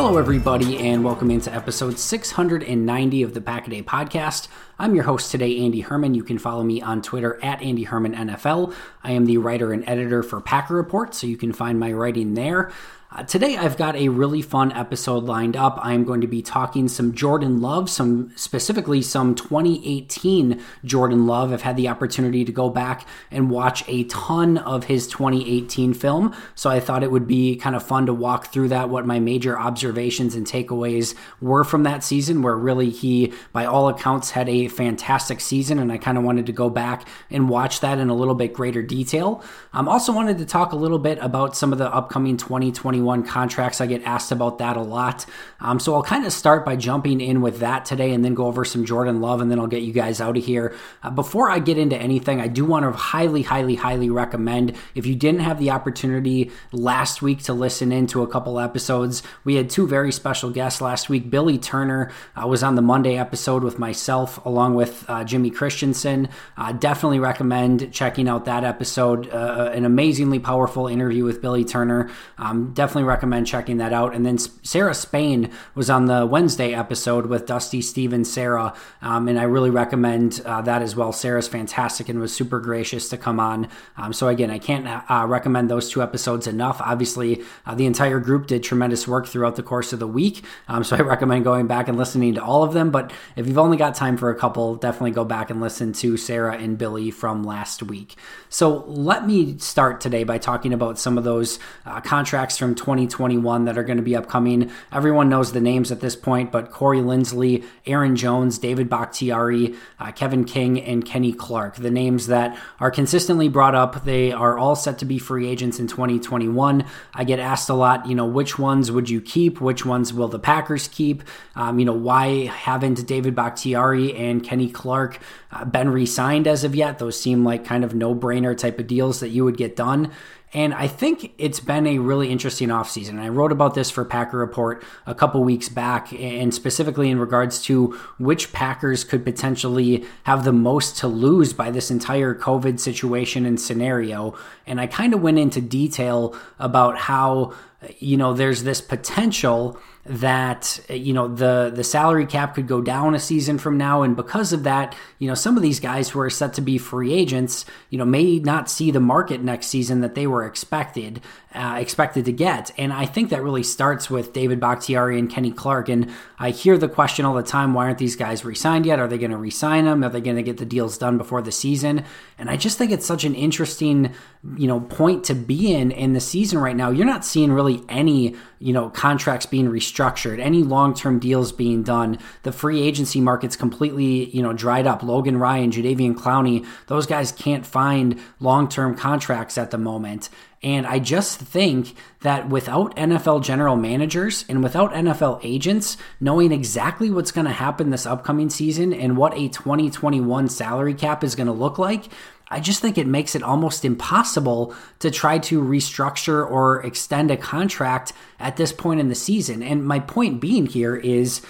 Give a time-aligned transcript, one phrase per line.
[0.00, 4.46] Hello, everybody, and welcome into episode 690 of the Pack a Day podcast.
[4.78, 6.14] I'm your host today, Andy Herman.
[6.14, 8.72] You can follow me on Twitter at Andy Herman NFL.
[9.02, 12.34] I am the writer and editor for Packer Report, so you can find my writing
[12.34, 12.70] there.
[13.10, 15.78] Uh, today, I've got a really fun episode lined up.
[15.80, 21.50] I'm going to be talking some Jordan Love, some specifically some 2018 Jordan Love.
[21.50, 26.36] I've had the opportunity to go back and watch a ton of his 2018 film,
[26.54, 29.18] so I thought it would be kind of fun to walk through that, what my
[29.18, 34.50] major observations and takeaways were from that season, where really he, by all accounts, had
[34.50, 38.10] a fantastic season, and I kind of wanted to go back and watch that in
[38.10, 39.42] a little bit greater detail.
[39.72, 42.97] I um, also wanted to talk a little bit about some of the upcoming 2020
[42.98, 43.80] 2021 contracts.
[43.80, 45.26] I get asked about that a lot.
[45.60, 48.46] Um, so I'll kind of start by jumping in with that today and then go
[48.46, 50.74] over some Jordan Love and then I'll get you guys out of here.
[51.02, 55.06] Uh, before I get into anything, I do want to highly, highly, highly recommend if
[55.06, 59.56] you didn't have the opportunity last week to listen in to a couple episodes, we
[59.56, 61.30] had two very special guests last week.
[61.30, 62.10] Billy Turner
[62.40, 66.28] uh, was on the Monday episode with myself along with uh, Jimmy Christensen.
[66.56, 69.28] Uh, definitely recommend checking out that episode.
[69.28, 72.10] Uh, an amazingly powerful interview with Billy Turner.
[72.38, 74.14] Um, definitely definitely recommend checking that out.
[74.14, 78.72] And then Sarah Spain was on the Wednesday episode with Dusty Stevens, Sarah,
[79.02, 81.12] um, and I really recommend uh, that as well.
[81.12, 83.68] Sarah's fantastic and was super gracious to come on.
[83.98, 86.80] Um, so again, I can't uh, recommend those two episodes enough.
[86.80, 90.82] Obviously, uh, the entire group did tremendous work throughout the course of the week, um,
[90.82, 92.90] so I recommend going back and listening to all of them.
[92.90, 96.16] But if you've only got time for a couple, definitely go back and listen to
[96.16, 98.16] Sarah and Billy from last week.
[98.48, 103.66] So let me start today by talking about some of those uh, contracts from 2021
[103.66, 104.70] that are going to be upcoming.
[104.90, 110.12] Everyone knows the names at this point, but Corey Linsley, Aaron Jones, David Bakhtiari, uh,
[110.12, 114.04] Kevin King, and Kenny Clark, the names that are consistently brought up.
[114.04, 116.84] They are all set to be free agents in 2021.
[117.12, 119.60] I get asked a lot, you know, which ones would you keep?
[119.60, 121.22] Which ones will the Packers keep?
[121.54, 125.18] Um, you know, why haven't David Bakhtiari and Kenny Clark
[125.50, 126.98] uh, been re signed as of yet?
[126.98, 130.12] Those seem like kind of no brainer type of deals that you would get done.
[130.54, 133.18] And I think it's been a really interesting offseason.
[133.18, 137.62] I wrote about this for Packer Report a couple weeks back, and specifically in regards
[137.64, 143.44] to which Packers could potentially have the most to lose by this entire COVID situation
[143.44, 144.34] and scenario.
[144.66, 147.52] And I kind of went into detail about how
[147.98, 149.78] you know, there's this potential
[150.08, 154.02] that you know the the salary cap could go down a season from now.
[154.02, 156.78] And because of that you know some of these guys who are set to be
[156.78, 161.20] free agents you know may not see the market next season that they were expected
[161.54, 162.70] uh, expected to get.
[162.76, 165.88] And i think that really starts with david bakhtiari and kenny clark.
[165.88, 168.98] And i hear the question all the time why aren't these guys re-signed yet?
[168.98, 170.04] Are they going to re-sign them?
[170.04, 172.04] Are they going to get the deals done before the season?
[172.36, 174.14] And i just think it's such an interesting
[174.56, 176.90] you know point to be in in the season right now.
[176.90, 182.18] You're not seeing really any you know contracts being restructured any long-term deals being done.
[182.42, 185.02] The free agency market's completely you know dried up.
[185.02, 190.28] Logan ryan jadeveon clowney those guys can't find long-term contracts at the moment
[190.62, 197.10] and I just think that without NFL general managers and without NFL agents knowing exactly
[197.10, 201.46] what's going to happen this upcoming season and what a 2021 salary cap is going
[201.46, 202.08] to look like,
[202.50, 207.36] I just think it makes it almost impossible to try to restructure or extend a
[207.36, 209.62] contract at this point in the season.
[209.62, 211.42] And my point being here is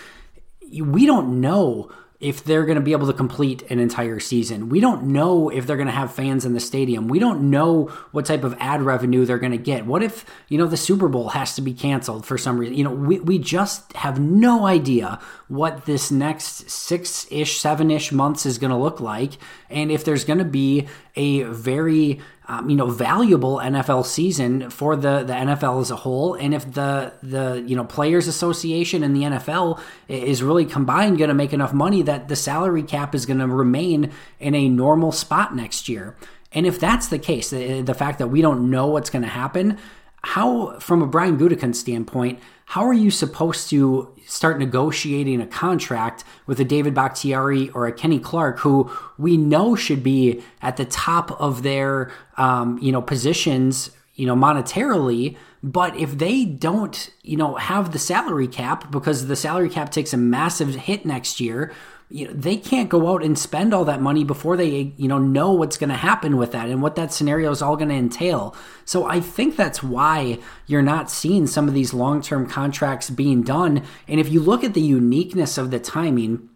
[0.83, 1.91] we don't know
[2.21, 4.69] if they're going to be able to complete an entire season.
[4.69, 7.07] We don't know if they're going to have fans in the stadium.
[7.07, 9.87] We don't know what type of ad revenue they're going to get.
[9.87, 12.75] What if, you know, the Super Bowl has to be canceled for some reason?
[12.75, 18.11] You know, we, we just have no idea what this next six ish, seven ish
[18.11, 19.35] months is going to look like.
[19.71, 24.97] And if there's going to be a very um, you know valuable NFL season for
[24.97, 26.35] the the NFL as a whole.
[26.35, 31.29] And if the the you know players association and the NFL is really combined going
[31.29, 35.13] to make enough money that the salary cap is going to remain in a normal
[35.13, 36.17] spot next year.
[36.53, 39.29] And if that's the case the, the fact that we don't know what's going to
[39.29, 39.79] happen
[40.23, 46.23] how from a Brian Gutekunst standpoint how are you supposed to start negotiating a contract
[46.47, 50.85] with a David Bakhtiari or a Kenny Clark, who we know should be at the
[50.85, 55.39] top of their, um, you know, positions, you know, monetarily.
[55.63, 60.13] But if they don't, you know, have the salary cap because the salary cap takes
[60.13, 61.73] a massive hit next year,
[62.11, 65.19] you know, they can't go out and spend all that money before they you know
[65.19, 67.95] know what's going to happen with that and what that scenario is all going to
[67.95, 68.55] entail.
[68.85, 73.83] So I think that's why you're not seeing some of these long-term contracts being done.
[74.07, 76.49] And if you look at the uniqueness of the timing,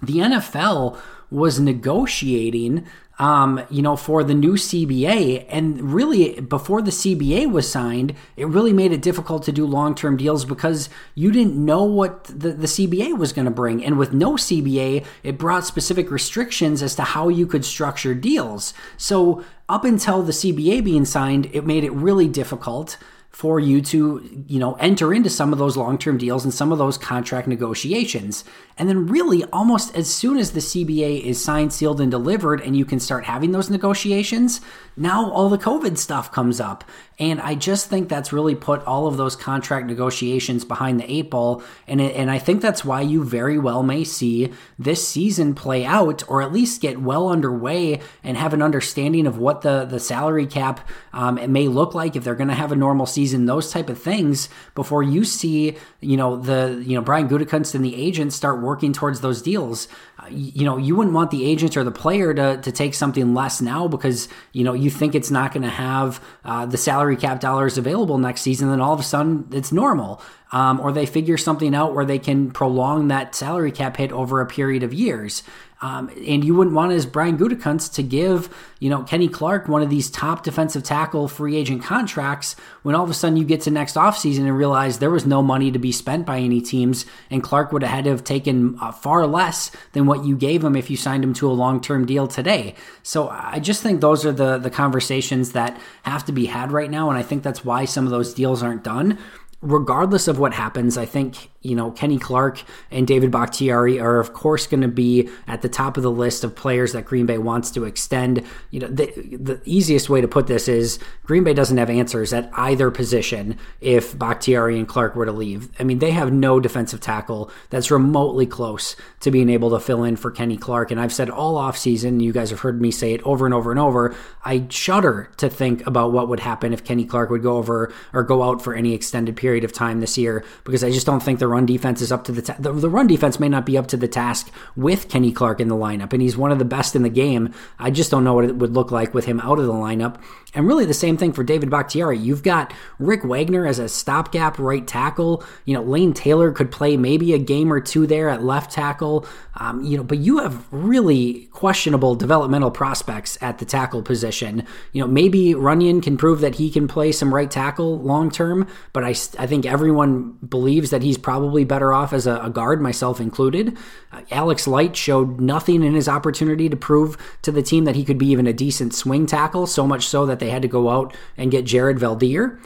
[0.00, 0.98] the NFL
[1.30, 2.86] was negotiating
[3.18, 5.46] um, you know, for the new CBA.
[5.48, 9.94] And really, before the CBA was signed, it really made it difficult to do long
[9.94, 13.84] term deals because you didn't know what the, the CBA was going to bring.
[13.84, 18.74] And with no CBA, it brought specific restrictions as to how you could structure deals.
[18.96, 22.98] So, up until the CBA being signed, it made it really difficult
[23.34, 26.78] for you to, you know, enter into some of those long-term deals and some of
[26.78, 28.44] those contract negotiations.
[28.78, 32.76] And then really almost as soon as the CBA is signed, sealed and delivered and
[32.76, 34.60] you can start having those negotiations,
[34.96, 36.84] now all the COVID stuff comes up.
[37.18, 41.30] And I just think that's really put all of those contract negotiations behind the eight
[41.30, 41.62] ball.
[41.86, 45.84] And, it, and I think that's why you very well may see this season play
[45.84, 50.00] out or at least get well underway and have an understanding of what the, the
[50.00, 53.70] salary cap um, may look like if they're going to have a normal season, those
[53.70, 57.94] type of things before you see, you know, the, you know, Brian Gutekunst and the
[57.94, 59.88] agents start working towards those deals.
[60.18, 63.34] Uh, you know, you wouldn't want the agent or the player to, to take something
[63.34, 67.16] less now because, you know, you think it's not going to have uh, the salary
[67.16, 70.20] cap dollars available next season, then all of a sudden it's normal.
[70.52, 74.40] Um, or they figure something out where they can prolong that salary cap hit over
[74.40, 75.42] a period of years.
[75.84, 78.48] Um, and you wouldn't want as Brian Gutekunst to give,
[78.78, 83.04] you know, Kenny Clark one of these top defensive tackle free agent contracts when all
[83.04, 85.78] of a sudden you get to next offseason and realize there was no money to
[85.78, 89.26] be spent by any teams, and Clark would have had to have taken uh, far
[89.26, 92.26] less than what you gave him if you signed him to a long term deal
[92.26, 92.74] today.
[93.02, 96.90] So I just think those are the the conversations that have to be had right
[96.90, 99.18] now, and I think that's why some of those deals aren't done
[99.64, 104.34] regardless of what happens, I think you know, Kenny Clark and David Bakhtiari are, of
[104.34, 107.38] course, going to be at the top of the list of players that Green Bay
[107.38, 108.44] wants to extend.
[108.70, 112.34] You know, the, the easiest way to put this is Green Bay doesn't have answers
[112.34, 115.70] at either position if Bakhtiari and Clark were to leave.
[115.80, 120.04] I mean, they have no defensive tackle that's remotely close to being able to fill
[120.04, 120.90] in for Kenny Clark.
[120.90, 123.70] And I've said all offseason, you guys have heard me say it over and over
[123.70, 127.56] and over, I shudder to think about what would happen if Kenny Clark would go
[127.56, 131.06] over or go out for any extended period of time this year because I just
[131.06, 133.48] don't think the run defense is up to the, ta- the the run defense may
[133.48, 136.52] not be up to the task with Kenny Clark in the lineup, and he's one
[136.52, 137.52] of the best in the game.
[137.78, 140.20] I just don't know what it would look like with him out of the lineup.
[140.54, 142.16] And really the same thing for David Bakhtiari.
[142.16, 145.42] You've got Rick Wagner as a stopgap right tackle.
[145.64, 149.26] You know, Lane Taylor could play maybe a game or two there at left tackle.
[149.56, 154.64] Um, you know, but you have really questionable developmental prospects at the tackle position.
[154.92, 158.68] You know, maybe Runyan can prove that he can play some right tackle long term,
[158.92, 162.80] but I, I think everyone believes that he's probably better off as a, a guard,
[162.80, 163.76] myself included.
[164.12, 168.04] Uh, Alex Light showed nothing in his opportunity to prove to the team that he
[168.04, 170.88] could be even a decent swing tackle, so much so that they had to go
[170.88, 172.58] out and get Jared Veldheer.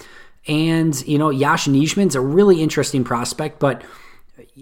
[0.47, 3.83] And, you know, Yosh Nijman's a really interesting prospect, but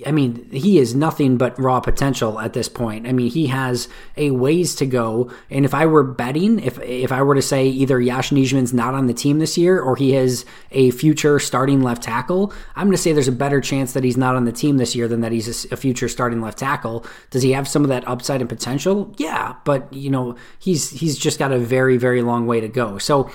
[0.05, 3.07] I mean, he is nothing but raw potential at this point.
[3.07, 5.31] I mean, he has a ways to go.
[5.51, 8.95] And if I were betting, if if I were to say either Yosh Nijman's not
[8.95, 12.97] on the team this year or he has a future starting left tackle, I'm going
[12.97, 15.21] to say there's a better chance that he's not on the team this year than
[15.21, 17.07] that he's a, a future starting left tackle.
[17.31, 19.15] Does he have some of that upside and potential?
[19.19, 22.99] Yeah, but you know, he's he's just got a very very long way to go.
[22.99, 23.31] So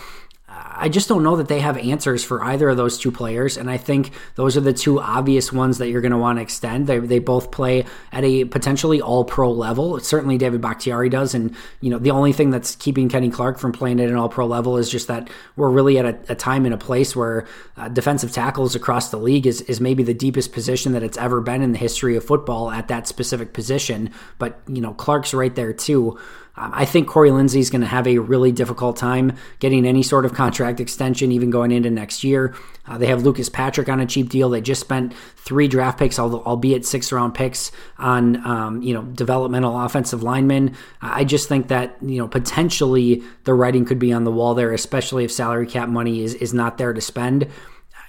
[0.81, 3.55] I just don't know that they have answers for either of those two players.
[3.55, 6.41] And I think those are the two obvious ones that you're going to want to
[6.41, 6.87] extend.
[6.87, 9.99] They, they both play at a potentially all pro level.
[9.99, 11.35] Certainly David Bakhtiari does.
[11.35, 14.27] And, you know, the only thing that's keeping Kenny Clark from playing at an all
[14.27, 17.45] pro level is just that we're really at a, a time and a place where
[17.77, 21.41] uh, defensive tackles across the league is, is maybe the deepest position that it's ever
[21.41, 24.09] been in the history of football at that specific position.
[24.39, 26.19] But, you know, Clark's right there too.
[26.55, 30.25] I think Corey Linsley is going to have a really difficult time getting any sort
[30.25, 32.53] of contract extension, even going into next year.
[32.85, 34.49] Uh, they have Lucas Patrick on a cheap deal.
[34.49, 39.79] They just spent three draft picks, albeit six round picks, on um, you know developmental
[39.79, 40.75] offensive linemen.
[41.01, 44.73] I just think that you know potentially the writing could be on the wall there,
[44.73, 47.47] especially if salary cap money is is not there to spend.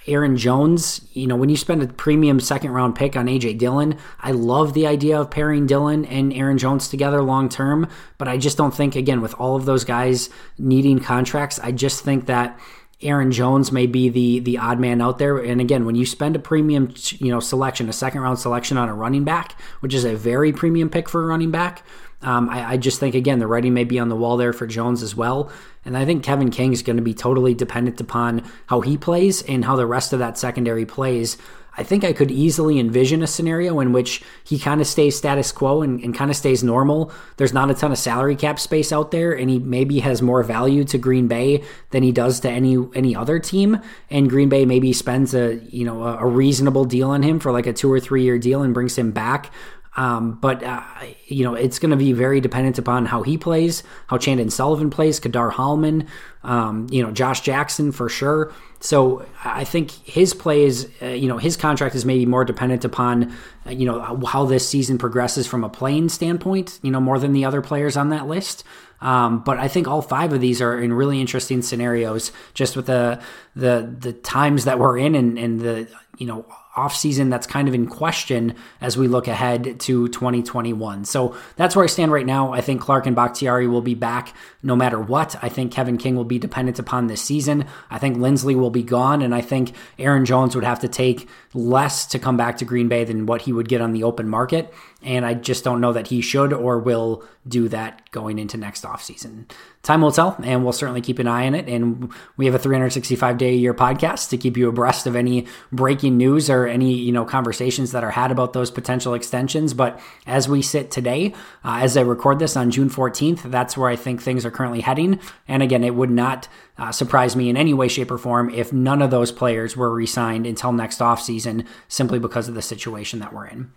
[0.07, 3.97] Aaron Jones, you know, when you spend a premium second round pick on AJ Dillon,
[4.19, 8.37] I love the idea of pairing Dillon and Aaron Jones together long term, but I
[8.37, 12.59] just don't think, again, with all of those guys needing contracts, I just think that.
[13.01, 15.37] Aaron Jones may be the the odd man out there.
[15.37, 18.87] And again, when you spend a premium, you know, selection, a second round selection on
[18.87, 21.83] a running back, which is a very premium pick for a running back,
[22.23, 24.65] um, I, I, just think again the writing may be on the wall there for
[24.67, 25.51] Jones as well,
[25.85, 29.41] and I think Kevin King is going to be totally dependent upon how he plays
[29.43, 31.37] and how the rest of that secondary plays.
[31.75, 35.51] I think I could easily envision a scenario in which he kind of stays status
[35.51, 37.11] quo and, and kind of stays normal.
[37.37, 40.43] There's not a ton of salary cap space out there, and he maybe has more
[40.43, 43.79] value to Green Bay than he does to any any other team.
[44.11, 47.51] And Green Bay maybe spends a you know a, a reasonable deal on him for
[47.51, 49.51] like a two or three year deal and brings him back
[49.95, 50.81] um, but uh,
[51.27, 54.89] you know, it's going to be very dependent upon how he plays, how Chandon Sullivan
[54.89, 56.07] plays, Ka'dar Hollman,
[56.43, 58.51] um, you know, Josh Jackson for sure.
[58.79, 63.33] So I think his plays, uh, you know, his contract is maybe more dependent upon,
[63.65, 67.31] uh, you know, how this season progresses from a playing standpoint, you know, more than
[67.33, 68.63] the other players on that list.
[68.99, 72.87] Um, but I think all five of these are in really interesting scenarios, just with
[72.87, 73.21] the
[73.55, 77.73] the the times that we're in and, and the you know offseason that's kind of
[77.73, 81.05] in question as we look ahead to 2021.
[81.05, 82.51] So that's where I stand right now.
[82.51, 85.35] I think Clark and Bakhtiari will be back no matter what.
[85.43, 87.65] I think Kevin King will be dependent upon this season.
[87.91, 91.27] I think Linsley will be gone, and I think Aaron Jones would have to take
[91.53, 94.27] less to come back to Green Bay than what he would get on the open
[94.27, 94.73] market.
[95.03, 98.83] And I just don't know that he should or will do that going into next
[98.83, 99.45] offseason.
[99.81, 101.67] Time will tell, and we'll certainly keep an eye on it.
[101.67, 105.45] And we have a 365 day a year podcast to keep you abreast of any
[105.73, 109.73] breaking news or any you know conversations that are had about those potential extensions.
[109.73, 111.33] But as we sit today,
[111.65, 114.81] uh, as I record this on June 14th, that's where I think things are currently
[114.81, 115.19] heading.
[115.47, 118.71] And again, it would not uh, surprise me in any way, shape, or form if
[118.71, 123.19] none of those players were re signed until next offseason simply because of the situation
[123.19, 123.71] that we're in.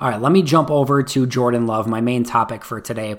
[0.00, 3.16] All right, let me jump over to Jordan Love, my main topic for today.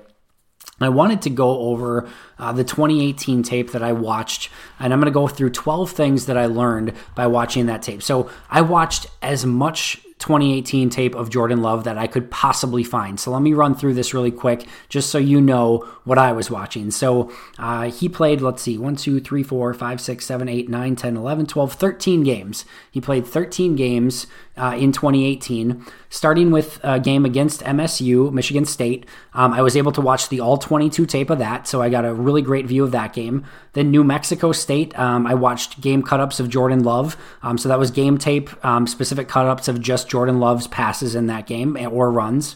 [0.80, 2.08] I wanted to go over
[2.38, 6.26] uh, the 2018 tape that I watched, and I'm going to go through 12 things
[6.28, 8.02] that I learned by watching that tape.
[8.02, 13.20] So I watched as much 2018 tape of Jordan Love that I could possibly find.
[13.20, 16.52] So let me run through this really quick just so you know what I was
[16.52, 16.92] watching.
[16.92, 20.96] So uh, he played, let's see, 1, 2, 3, 4, 5, 6, 7, 8, 9,
[20.96, 22.66] 10, 11, 12, 13 games.
[22.92, 24.28] He played 13 games
[24.60, 29.06] uh, in 2018, starting with a game against MSU, Michigan State.
[29.34, 32.04] Um, I was able to watch the all 22 tape of that, so I got
[32.04, 33.46] a really great view of that game.
[33.74, 37.16] Then New Mexico State, um, I watched game cut-ups of Jordan Love.
[37.42, 41.28] Um, so that was game tape, um, specific cut-ups of just Jordan Love's passes in
[41.28, 42.56] that game or runs.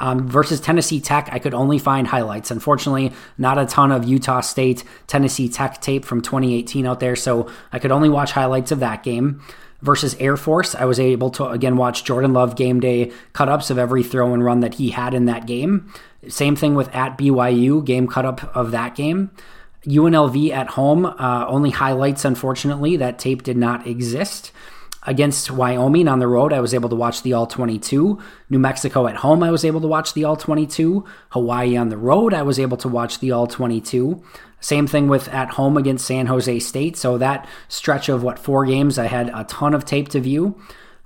[0.00, 2.50] Um, versus Tennessee Tech, I could only find highlights.
[2.50, 7.48] Unfortunately, not a ton of Utah State, Tennessee Tech tape from 2018 out there, so
[7.72, 9.40] I could only watch highlights of that game
[9.82, 13.68] versus Air Force, I was able to again watch Jordan Love game day cut ups
[13.68, 15.92] of every throw and run that he had in that game.
[16.28, 19.30] Same thing with at BYU, game cut up of that game.
[19.84, 22.96] UNLV at home, uh, only highlights, unfortunately.
[22.96, 24.52] That tape did not exist.
[25.04, 28.20] Against Wyoming on the road, I was able to watch the All 22.
[28.50, 31.04] New Mexico at home, I was able to watch the All 22.
[31.30, 34.22] Hawaii on the road, I was able to watch the All 22.
[34.60, 36.96] Same thing with at home against San Jose State.
[36.96, 40.56] So that stretch of what, four games, I had a ton of tape to view.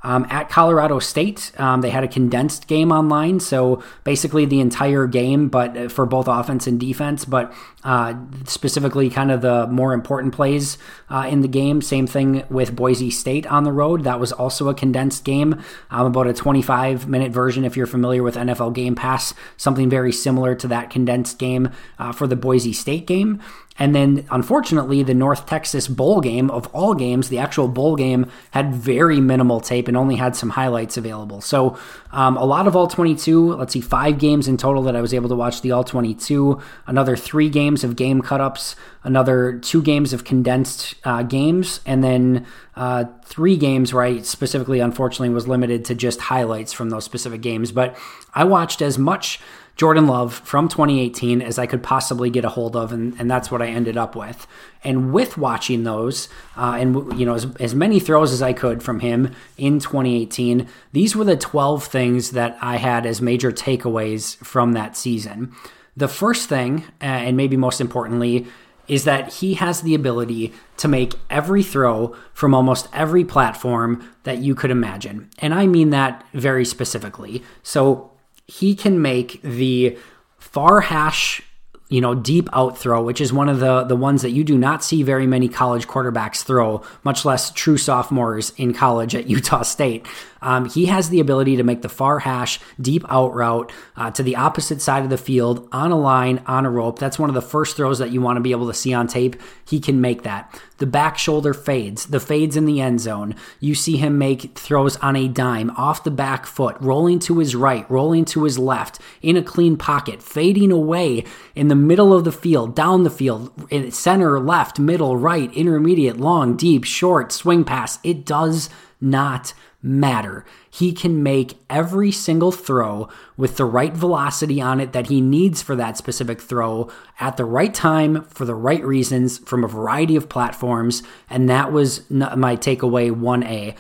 [0.07, 5.09] Um, at Colorado State, um, they had a condensed game online, so basically the entire
[5.09, 9.93] game, but uh, for both offense and defense, but uh, specifically kind of the more
[9.93, 10.79] important plays
[11.11, 11.83] uh, in the game.
[11.83, 14.05] Same thing with Boise State on the road.
[14.05, 15.61] That was also a condensed game,
[15.91, 20.13] um, about a 25 minute version if you're familiar with NFL Game Pass, something very
[20.13, 23.43] similar to that condensed game uh, for the Boise State game.
[23.79, 28.31] And then, unfortunately, the North Texas bowl game of all games, the actual bowl game,
[28.51, 31.41] had very minimal tape and only had some highlights available.
[31.41, 31.79] So,
[32.13, 33.55] um, a lot of all 22.
[33.55, 36.61] Let's see, five games in total that I was able to watch the all 22.
[36.87, 38.75] Another three games of game cutups.
[39.03, 44.81] Another two games of condensed uh, games, and then uh, three games where I specifically,
[44.81, 47.71] unfortunately, was limited to just highlights from those specific games.
[47.71, 47.97] But
[48.35, 49.39] I watched as much
[49.77, 53.51] Jordan Love from 2018 as I could possibly get a hold of, and, and that's
[53.51, 54.47] what I ended up with.
[54.83, 58.83] And with watching those, uh, and you know, as, as many throws as I could
[58.83, 64.37] from him in 2018, these were the 12 things that I had as major takeaways
[64.39, 65.55] from that season.
[65.95, 68.47] The first thing, uh, and maybe most importantly,
[68.89, 74.39] is that he has the ability to make every throw from almost every platform that
[74.39, 75.29] you could imagine.
[75.39, 77.43] And I mean that very specifically.
[77.63, 78.13] So
[78.47, 79.97] he can make the
[80.39, 81.43] far hash
[81.89, 84.59] you know, deep out throw, which is one of the the ones that you do
[84.59, 89.63] not see very many college quarterbacks throw, much less true sophomores in college at Utah
[89.63, 90.07] State.
[90.47, 94.23] Um, he has the ability to make the far hash deep out route uh, to
[94.23, 97.01] the opposite side of the field on a line, on a rope.
[97.01, 99.09] That's one of the first throws that you want to be able to see on
[99.09, 99.35] tape.
[99.67, 100.63] He can make that.
[100.79, 103.35] The back shoulder fades, the fades in the end zone.
[103.59, 107.57] You see him make throws on a dime, off the back foot, rolling to his
[107.57, 111.25] right, rolling to his left, in a clean pocket, fading away
[111.57, 113.51] in the middle of the field, down the field,
[113.93, 117.99] center, left, middle, right, intermediate, long, deep, short, swing pass.
[118.05, 119.55] It does not
[119.87, 120.45] matter.
[120.69, 125.63] He can make every single throw with the right velocity on it that he needs
[125.63, 126.91] for that specific throw
[127.21, 131.03] at the right time for the right reasons from a variety of platforms.
[131.31, 133.77] And that was my takeaway 1A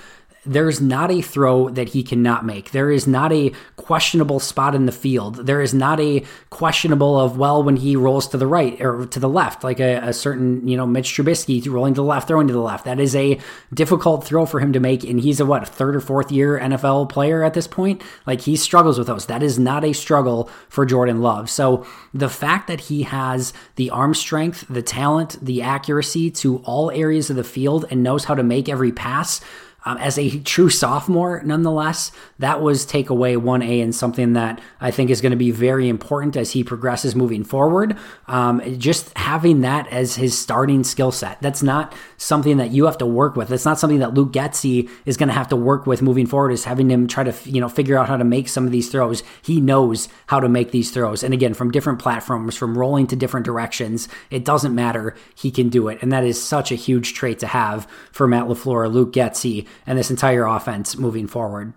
[0.47, 2.71] there's not a throw that he cannot make.
[2.71, 5.47] There is not a questionable spot in the field.
[5.47, 9.21] There is not a questionable of, well, when he rolls to the right or to
[9.21, 12.47] the left, like a, a, certain, you know, Mitch Trubisky rolling to the left, throwing
[12.47, 12.85] to the left.
[12.85, 13.39] That is a
[13.75, 15.05] difficult throw for him to make.
[15.05, 18.03] And he's a, what, third or fourth year NFL player at this point?
[18.27, 19.27] Like he struggles with those.
[19.27, 21.51] That is not a struggle for Jordan Love.
[21.51, 26.91] So the fact that he has the arm strength, the talent, the accuracy to all
[26.91, 29.41] areas of the field and knows how to make every pass
[29.87, 35.11] um, as a true sophomore, nonetheless, that was takeaway 1A and something that I think
[35.11, 37.97] is going to be very important as he progresses moving forward.
[38.27, 41.41] Um, just having that as his starting skill set.
[41.41, 43.53] That's not something that you have to work with.
[43.53, 46.51] It's not something that Luke Getsy is going to have to work with moving forward,
[46.51, 48.91] is having him try to, you know, figure out how to make some of these
[48.91, 49.23] throws.
[49.41, 51.23] He knows how to make these throws.
[51.23, 55.15] And again, from different platforms, from rolling to different directions, it doesn't matter.
[55.37, 56.03] He can do it.
[56.03, 59.99] And that is such a huge trait to have for Matt LaFleur, Luke Getsy, and
[59.99, 61.73] this entire offense moving forward.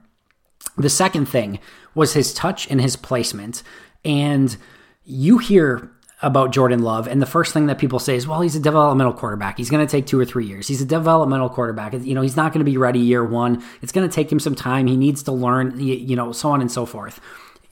[0.78, 1.60] The second thing
[1.96, 3.64] was his touch and his placement.
[4.06, 4.56] And
[5.04, 8.56] you hear about Jordan Love, and the first thing that people say is, well, he's
[8.56, 9.58] a developmental quarterback.
[9.58, 10.68] He's going to take two or three years.
[10.68, 11.94] He's a developmental quarterback.
[11.94, 13.64] You know, he's not going to be ready year one.
[13.82, 14.88] It's going to take him some time.
[14.88, 17.22] He needs to learn, you know, so on and so forth.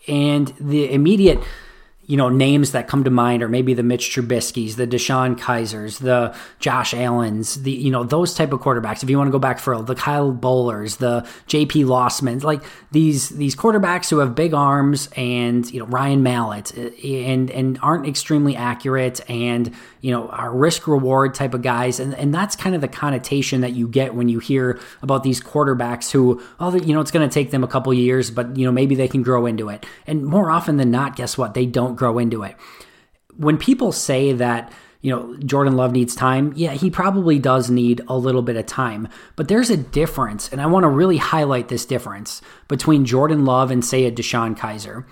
[0.07, 1.39] And the immediate
[2.07, 5.99] you know, names that come to mind are maybe the Mitch Trubisky's, the DeShone Kizers,
[5.99, 9.03] the Josh Allen's, the, you know, those type of quarterbacks.
[9.03, 13.29] If you want to go back for the Kyle Bollers, the JP Losmans, like these,
[13.29, 18.07] these quarterbacks who have big arms and, you know, Ryan Mallett eh, and, and aren't
[18.07, 21.99] extremely accurate and, you know, are risk reward type of guys.
[21.99, 25.41] And, and that's kind of the connotation that you get when you hear about these
[25.41, 28.65] quarterbacks who, oh, you know, it's going to take them a couple years, but, you
[28.65, 29.85] know, maybe they can grow into it.
[30.05, 31.53] And more often than not, guess what?
[31.53, 32.55] They don't grow into it.
[33.35, 36.53] When people say that, you know, Jordan Love needs time.
[36.55, 39.07] Yeah, he probably does need a little bit of time.
[39.35, 43.69] But there's a difference, and I want to really highlight this difference between Jordan Love
[43.69, 45.05] and, say, a DeShone Kizer.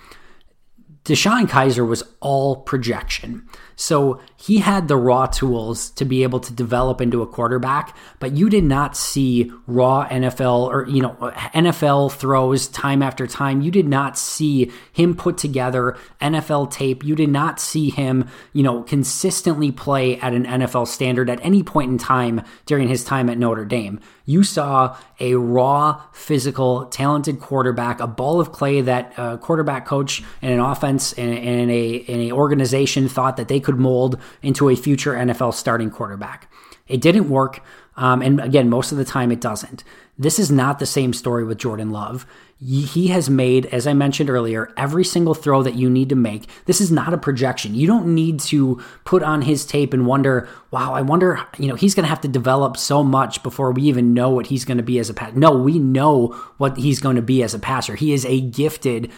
[1.04, 3.46] DeShone Kizer was all projection.
[3.76, 8.36] So he had the raw tools to be able to develop into a quarterback, but
[8.36, 11.16] you did not see raw NFL or, you know,
[11.54, 13.62] NFL throws time after time.
[13.62, 17.02] You did not see him put together NFL tape.
[17.02, 21.62] You did not see him, you know, consistently play at an NFL standard at any
[21.62, 24.00] point in time during his time at Notre Dame.
[24.26, 30.22] You saw a raw, physical, talented quarterback, a ball of clay that a quarterback coach
[30.42, 34.68] and an offense and, and a, and a organization thought that they could mold into
[34.68, 36.50] a future NFL starting quarterback.
[36.88, 37.62] It didn't work.
[37.96, 39.82] Um, and again, most of the time it doesn't.
[40.18, 42.26] This is not the same story with Jordan Love.
[42.58, 46.48] He has made, as I mentioned earlier, every single throw that you need to make.
[46.64, 47.74] This is not a projection.
[47.74, 51.74] You don't need to put on his tape and wonder, wow, I wonder, you know,
[51.74, 54.78] he's going to have to develop so much before we even know what he's going
[54.78, 55.36] to be as a passer.
[55.36, 57.94] No, we know what he's going to be as a passer.
[57.94, 59.12] He is a gifted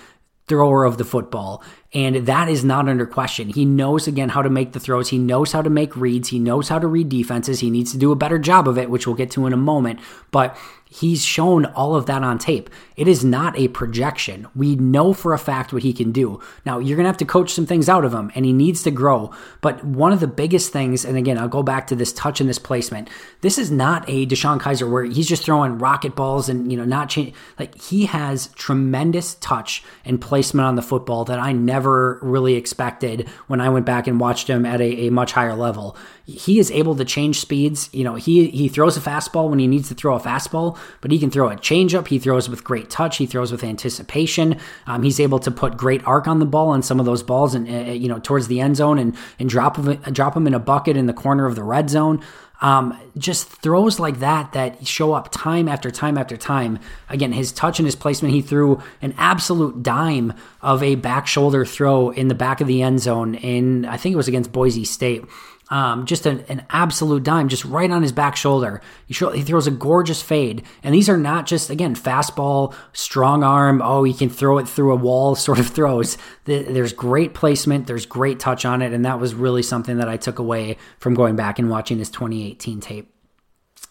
[0.48, 1.62] thrower of the football.
[1.94, 3.48] And that is not under question.
[3.48, 5.08] He knows, again, how to make the throws.
[5.08, 6.28] He knows how to make reads.
[6.28, 7.60] He knows how to read defenses.
[7.60, 9.58] He needs to do a better job of it, which we'll get to in a
[9.58, 10.00] moment.
[10.30, 10.56] But
[10.90, 12.70] He's shown all of that on tape.
[12.96, 14.48] It is not a projection.
[14.56, 16.40] We know for a fact what he can do.
[16.64, 18.82] Now, you're going to have to coach some things out of him, and he needs
[18.84, 19.30] to grow.
[19.60, 22.48] But one of the biggest things, and again, I'll go back to this touch and
[22.48, 23.10] this placement.
[23.42, 26.84] This is not a DeShone Kizer where he's just throwing rocket balls and, you know,
[26.84, 27.34] not change.
[27.58, 33.28] Like, he has tremendous touch and placement on the football that I never really expected
[33.46, 35.96] when I went back and watched him at a, a much higher level
[36.28, 37.88] he is able to change speeds.
[37.90, 41.10] You know, he he throws a fastball when he needs to throw a fastball, but
[41.10, 42.08] he can throw a changeup.
[42.08, 43.16] He throws with great touch.
[43.16, 44.60] He throws with anticipation.
[44.86, 47.54] Um, he's able to put great arc on the ball on some of those balls,
[47.54, 50.52] and uh, you know, towards the end zone, and and drop them drop them in
[50.52, 52.22] a bucket in the corner of the red zone.
[52.60, 56.80] Um, just throws like that that show up time after time after time.
[57.08, 61.64] Again, his touch and his placement, he threw an absolute dime of a back shoulder
[61.64, 64.84] throw in the back of the end zone in I think it was against Boise
[64.84, 65.24] State.
[65.70, 68.80] Um, just an, an, absolute dime, just right on his back shoulder.
[69.06, 70.62] He, he, throws a gorgeous fade.
[70.82, 74.92] And these are not just, again, fastball, strong arm, oh, he can throw it through
[74.92, 76.16] a wall sort of throws.
[76.44, 78.94] There's great placement, there's great touch on it.
[78.94, 82.08] And that was really something that I took away from going back and watching his
[82.08, 83.12] 2018 tape.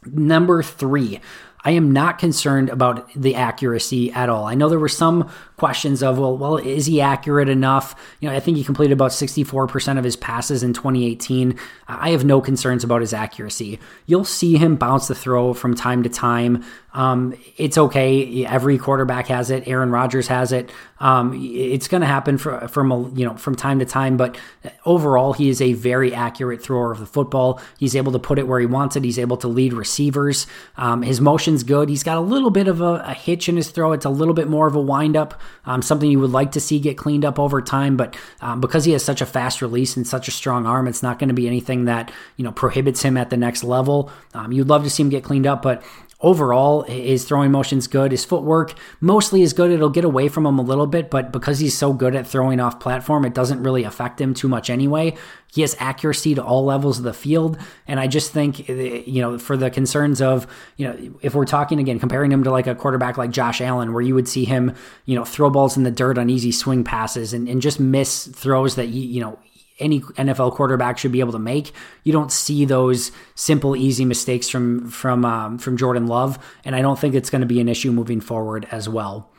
[0.05, 1.19] Number three,
[1.67, 4.45] I am not concerned about the accuracy at all.
[4.45, 7.93] I know there were some questions of, well, well, is he accurate enough?
[8.21, 11.59] You know, I think he completed about 64% of his passes in 2018.
[11.89, 13.79] I have no concerns about his accuracy.
[14.05, 16.63] You'll see him bounce the throw from time to time.
[16.97, 18.45] Um, it's okay.
[18.45, 19.67] Every quarterback has it.
[19.67, 20.71] Aaron Rodgers has it.
[20.99, 24.17] Um, it's going to happen for, from you know from time to time.
[24.17, 24.35] But
[24.83, 27.61] overall, he is a very accurate thrower of the football.
[27.77, 29.03] He's able to put it where he wants it.
[29.03, 30.47] He's able to lead receivers.
[30.75, 31.89] Um, his motion's good.
[31.89, 33.91] He's got a little bit of a, a, hitch in his throw.
[33.91, 35.39] It's a little bit more of a windup.
[35.65, 37.97] Um, something you would like to see get cleaned up over time.
[37.97, 41.03] But um, because he has such a fast release and such a strong arm, it's
[41.03, 44.11] not going to be anything that you know prohibits him at the next level.
[44.33, 45.83] Um, you'd love to see him get cleaned up, but
[46.19, 48.11] overall his throwing motion's good.
[48.11, 49.71] His footwork mostly is good.
[49.71, 52.59] It'll get away from him a little bit but because he's so good at throwing
[52.59, 55.15] off platform it doesn't really affect him too much anyway.
[55.53, 59.39] He has accuracy to all levels of the field and i just think you know
[59.39, 62.75] for the concerns of you know if we're talking again comparing him to like a
[62.75, 64.75] quarterback like josh allen where you would see him
[65.05, 68.27] you know throw balls in the dirt on easy swing passes and, and just miss
[68.27, 69.39] throws that you, you know
[69.79, 71.71] any NFL quarterback should be able to make.
[72.03, 76.81] You don't see those simple, easy mistakes from from um, from Jordan Love, and I
[76.81, 79.29] don't think it's going to be an issue moving forward as well.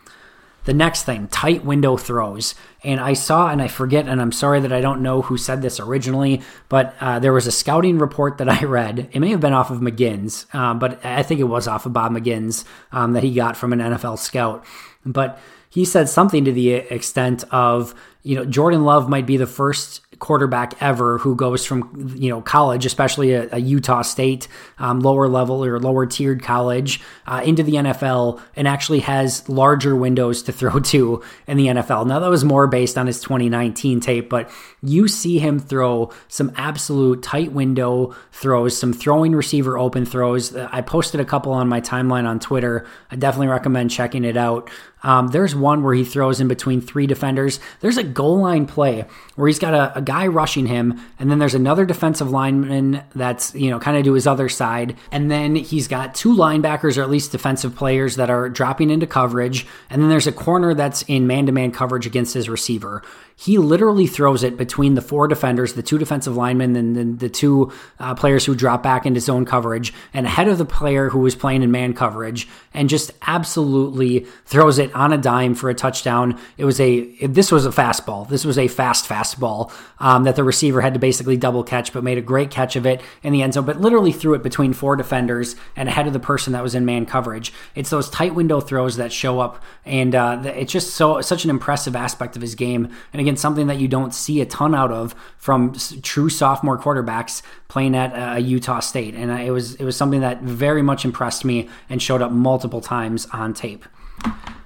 [0.68, 2.54] The next thing, tight window throws.
[2.84, 5.62] And I saw, and I forget, and I'm sorry that I don't know who said
[5.62, 9.08] this originally, but uh, there was a scouting report that I read.
[9.12, 11.94] It may have been off of McGinn's, uh, but I think it was off of
[11.94, 14.62] Bob McGinn's um, that he got from an NFL scout.
[15.06, 19.46] But he said something to the extent of, you know, Jordan Love might be the
[19.46, 25.00] first quarterback ever who goes from you know college, especially a, a Utah State um,
[25.00, 30.42] lower level or lower tiered college, uh, into the NFL and actually has larger windows
[30.44, 32.06] to throw to in the NFL.
[32.06, 34.50] Now that was more based on his 2019 tape, but
[34.82, 40.54] you see him throw some absolute tight window throws, some throwing receiver open throws.
[40.54, 42.86] I posted a couple on my timeline on Twitter.
[43.10, 44.70] I definitely recommend checking it out.
[45.02, 47.60] Um, there's one where he throws in between three defenders.
[47.80, 49.04] There's a goal line play
[49.36, 53.54] where he's got a, a guy rushing him, and then there's another defensive lineman that's,
[53.54, 54.96] you know, kind of to his other side.
[55.12, 59.06] And then he's got two linebackers, or at least defensive players, that are dropping into
[59.06, 59.66] coverage.
[59.90, 63.02] And then there's a corner that's in man to man coverage against his receiver
[63.40, 67.28] he literally throws it between the four defenders, the two defensive linemen, and then the
[67.28, 67.70] two
[68.00, 71.36] uh, players who drop back into zone coverage, and ahead of the player who was
[71.36, 76.36] playing in man coverage, and just absolutely throws it on a dime for a touchdown.
[76.56, 78.28] It was a this was a fastball.
[78.28, 79.70] This was a fast fastball
[80.00, 82.86] um, that the receiver had to basically double catch, but made a great catch of
[82.86, 83.64] it in the end zone.
[83.64, 86.84] But literally threw it between four defenders and ahead of the person that was in
[86.84, 87.52] man coverage.
[87.76, 91.50] It's those tight window throws that show up, and uh, it's just so such an
[91.50, 92.92] impressive aspect of his game.
[93.12, 97.42] And again, something that you don't see a ton out of from true sophomore quarterbacks
[97.68, 99.14] playing at uh, Utah State.
[99.14, 102.80] And it was it was something that very much impressed me and showed up multiple
[102.80, 103.84] times on tape.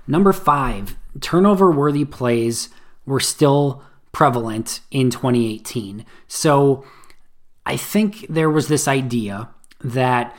[0.07, 2.69] Number five, turnover worthy plays
[3.07, 6.05] were still prevalent in 2018.
[6.29, 6.85] So
[7.65, 9.49] I think there was this idea
[9.81, 10.37] that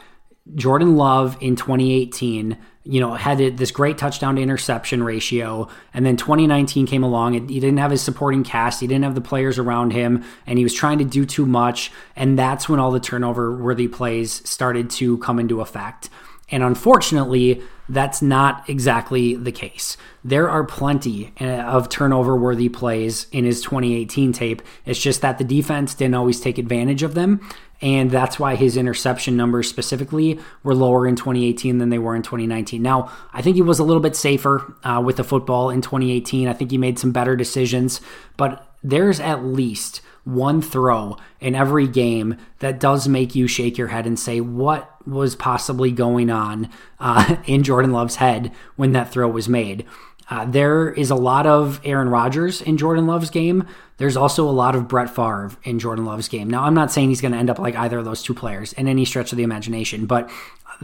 [0.56, 5.70] Jordan Love in 2018 you know, had this great touchdown to interception ratio.
[5.94, 8.82] And then 2019 came along and he didn't have his supporting cast.
[8.82, 11.92] He didn't have the players around him and he was trying to do too much.
[12.16, 16.10] And that's when all the turnover worthy plays started to come into effect.
[16.50, 19.98] And unfortunately, that's not exactly the case.
[20.24, 24.62] There are plenty uh, of turnover worthy plays in his 2018 tape.
[24.86, 27.42] It's just that the defense didn't always take advantage of them
[27.84, 32.22] and that's why his interception numbers specifically were lower in 2018 than they were in
[32.22, 32.82] 2019.
[32.82, 36.48] Now, I think he was a little bit safer uh, with the football in 2018.
[36.48, 38.00] I think he made some better decisions,
[38.38, 43.90] but there's at least one throw in every game that does make you shake your
[43.90, 46.70] head and say, what was possibly going on
[47.02, 49.86] uh, in Jordan Love's head when that throw was made?
[50.30, 53.68] Uh, there is a lot of Aaron Rodgers in Jordan Love's game.
[53.98, 56.50] There's also a lot of Brett Favre in Jordan Love's game.
[56.50, 58.74] Now, I'm not saying he's going to end up like either of those two players
[58.74, 60.30] in any stretch of the imagination, but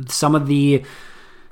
[0.08, 0.84] some of the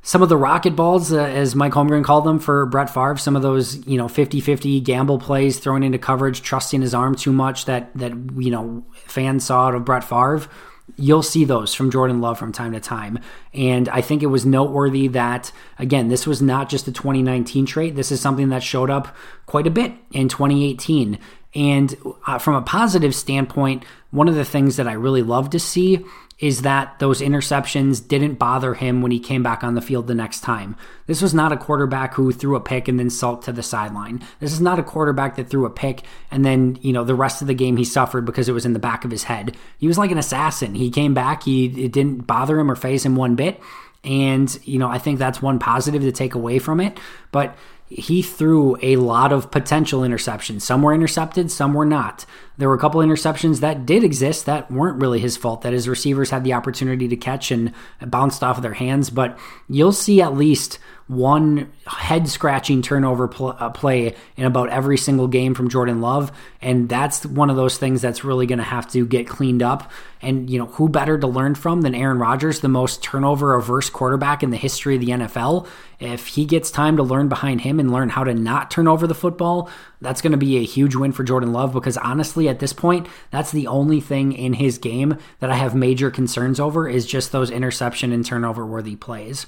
[0.03, 3.35] some of the rocket balls, uh, as Mike Holmgren called them for Brett Favre, some
[3.35, 7.65] of those, you know, 50-50 gamble plays, thrown into coverage, trusting his arm too much
[7.65, 10.47] that that you know fans saw out of Brett Favre
[10.95, 13.19] you'll see those from Jordan Love from time to time.
[13.53, 17.95] And I think it was noteworthy that, again, this was not just a 2019 trait.
[17.95, 21.19] This is something that showed up quite a bit in 2018.
[21.55, 25.59] And uh, from a positive standpoint, one of the things that I really love to
[25.59, 26.05] see
[26.39, 30.13] is that those interceptions didn't bother him when he came back on the field the
[30.13, 30.75] next time.
[31.07, 34.21] This was not a quarterback who threw a pick and then sulked to the sideline.
[34.39, 37.41] This is not a quarterback that threw a pick and then, you know, the rest
[37.41, 39.57] of the game he suffered because it was in the back of his head.
[39.79, 40.75] He was like an assassin.
[40.75, 43.59] He came back, he it didn't bother him or phase him one bit.
[44.03, 46.97] And, you know, I think that's one positive to take away from it.
[47.31, 47.55] But
[47.89, 50.61] he threw a lot of potential interceptions.
[50.61, 52.25] Some were intercepted, some were not.
[52.57, 55.87] There were a couple interceptions that did exist that weren't really his fault, that his
[55.87, 59.09] receivers had the opportunity to catch and bounced off of their hands.
[59.09, 59.37] But
[59.69, 65.27] you'll see at least one head scratching turnover pl- uh, play in about every single
[65.27, 66.33] game from Jordan Love.
[66.61, 69.89] And that's one of those things that's really going to have to get cleaned up.
[70.21, 73.89] And, you know, who better to learn from than Aaron Rodgers, the most turnover averse
[73.89, 75.67] quarterback in the history of the NFL?
[75.99, 79.07] If he gets time to learn behind him and learn how to not turn over
[79.07, 79.69] the football,
[80.01, 83.07] that's going to be a huge win for Jordan Love because honestly, at this point,
[83.31, 87.31] that's the only thing in his game that I have major concerns over is just
[87.31, 89.47] those interception and turnover worthy plays.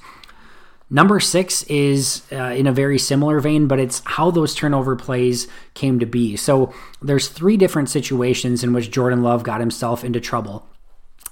[0.92, 5.48] Number six is uh, in a very similar vein, but it's how those turnover plays
[5.76, 6.36] came to be.
[6.36, 10.68] So there's three different situations in which Jordan Love got himself into trouble.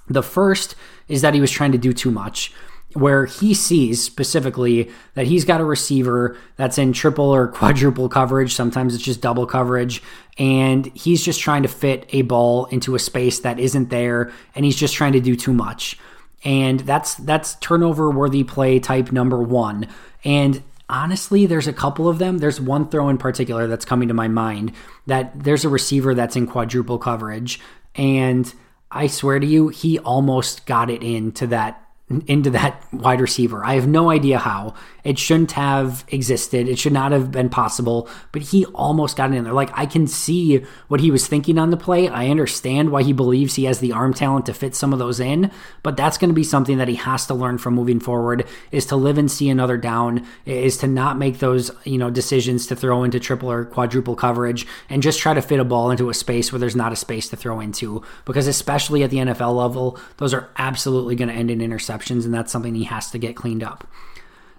[0.06, 0.76] The first
[1.08, 2.52] is that he was trying to do too much,
[2.94, 8.54] where he sees specifically that he's got a receiver that's in triple or quadruple coverage.
[8.54, 10.02] Sometimes it's just double coverage.
[10.38, 14.32] And he's just trying to fit a ball into a space that isn't there.
[14.54, 15.98] And he's just trying to do too much
[16.44, 19.86] and that's that's turnover worthy play type number one.
[20.24, 22.38] And honestly, there's a couple of them.
[22.38, 24.72] There's one throw in particular that's coming to my mind
[25.06, 27.60] that there's a receiver that's in quadruple coverage,
[27.94, 28.52] and
[28.90, 31.87] I swear to you, he almost got it into that
[32.26, 33.64] into that wide receiver.
[33.64, 34.74] I have no idea how.
[35.04, 36.68] It shouldn't have existed.
[36.68, 39.52] It should not have been possible, but he almost got in there.
[39.52, 42.08] Like I can see what he was thinking on the play.
[42.08, 45.20] I understand why he believes he has the arm talent to fit some of those
[45.20, 45.50] in,
[45.82, 48.86] but that's going to be something that he has to learn from moving forward is
[48.86, 52.76] to live and see another down, is to not make those, you know, decisions to
[52.76, 56.14] throw into triple or quadruple coverage and just try to fit a ball into a
[56.14, 59.98] space where there's not a space to throw into because especially at the NFL level,
[60.16, 61.60] those are absolutely going to end in
[61.98, 63.86] interceptions and that's something he has to get cleaned up.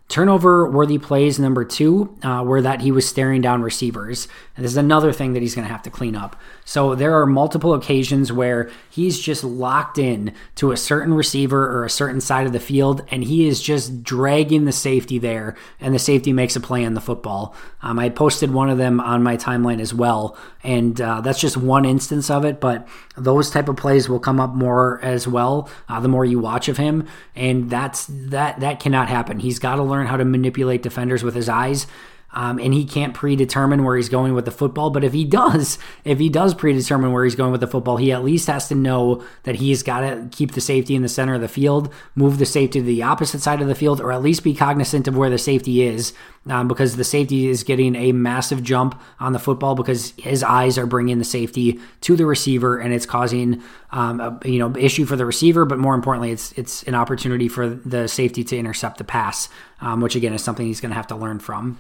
[0.10, 4.28] Turnover worthy plays number two uh, were that he was staring down receivers.
[4.56, 6.36] And this is another thing that he's going to have to clean up.
[6.66, 11.86] So there are multiple occasions where he's just locked in to a certain receiver or
[11.86, 15.94] a certain side of the field, and he is just dragging the safety there, and
[15.94, 17.56] the safety makes a play on the football.
[17.82, 21.56] Um, I posted one of them on my timeline as well, and uh, that's just
[21.56, 22.60] one instance of it.
[22.60, 26.40] But those type of plays will come up more as well uh, the more you
[26.40, 29.40] watch of him, and that's that that cannot happen.
[29.40, 31.88] He's got to learn how to manipulate defenders with his eyes.
[32.32, 34.92] Um, and he can't predetermine where he's going with the football.
[34.92, 38.12] But if he does, if he does predetermine where he's going with the football, he
[38.12, 41.34] at least has to know that he's got to keep the safety in the center
[41.34, 44.22] of the field, move the safety to the opposite side of the field, or at
[44.22, 46.14] least be cognizant of where the safety is,
[46.48, 50.78] um, because the safety is getting a massive jump on the football because his eyes
[50.78, 53.62] are bringing the safety to the receiver, and it's causing
[53.92, 57.48] um, a you know issue for the receiver, but more importantly, it's it's an opportunity
[57.48, 59.50] for the safety to intercept the pass,
[59.82, 61.80] um, which again is something he's going to have to learn from.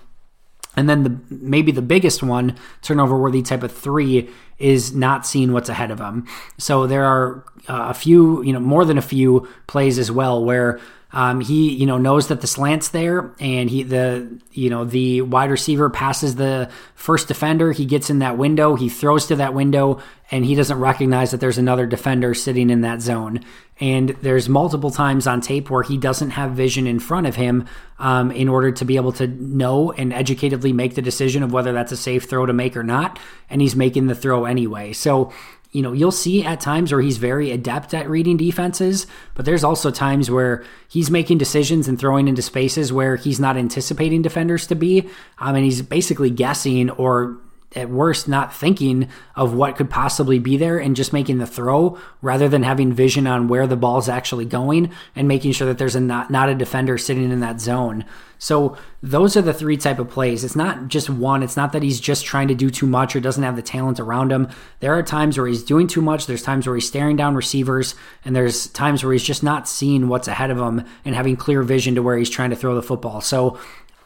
[0.75, 4.29] And then the maybe the biggest one, turnover worthy type of three,
[4.59, 6.27] is not seeing what's ahead of him.
[6.57, 10.43] So there are uh, a few, you know, more than a few plays as well
[10.43, 10.79] where
[11.11, 15.21] um, he, you know, knows that the slant's there, and he the you know the
[15.21, 17.71] wide receiver passes the first defender.
[17.71, 21.39] He gets in that window, he throws to that window, and he doesn't recognize that
[21.39, 23.43] there's another defender sitting in that zone.
[23.79, 27.65] And there's multiple times on tape where he doesn't have vision in front of him
[27.97, 31.71] um, in order to be able to know and educatedly make the decision of whether
[31.71, 33.19] that's a safe throw to make or not.
[33.49, 34.91] And he's making the throw anyway.
[34.91, 35.31] So
[35.71, 39.05] you know, you'll see at times where he's very adept at reading defenses,
[39.35, 43.55] but there's also times where he's making decisions and throwing into spaces where he's not
[43.55, 45.07] anticipating defenders to be.
[45.37, 47.37] I mean, he's basically guessing or
[47.75, 51.99] at worst not thinking of what could possibly be there and just making the throw
[52.21, 55.95] rather than having vision on where the ball's actually going and making sure that there's
[55.95, 58.05] a not, not a defender sitting in that zone.
[58.39, 60.43] So those are the three type of plays.
[60.45, 61.43] It's not just one.
[61.43, 63.99] It's not that he's just trying to do too much or doesn't have the talent
[63.99, 64.47] around him.
[64.79, 66.25] There are times where he's doing too much.
[66.25, 70.07] There's times where he's staring down receivers, and there's times where he's just not seeing
[70.07, 72.81] what's ahead of him and having clear vision to where he's trying to throw the
[72.81, 73.19] football.
[73.19, 73.59] So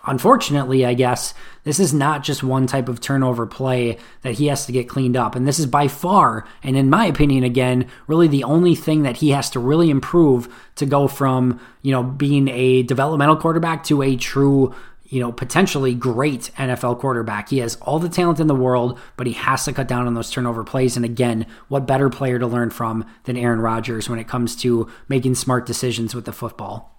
[0.06, 4.66] Unfortunately, I guess, this is not just one type of turnover play that he has
[4.66, 5.34] to get cleaned up.
[5.34, 9.18] And this is by far, and in my opinion, again, really the only thing that
[9.18, 14.02] he has to really improve to go from, you know, being a developmental quarterback to
[14.02, 17.48] a true, you know, potentially great NFL quarterback.
[17.48, 20.16] He has all the talent in the world, but he has to cut down on
[20.16, 20.98] those turnover plays.
[20.98, 24.90] And again, what better player to learn from than Aaron Rodgers when it comes to
[25.08, 26.90] making smart decisions with the football?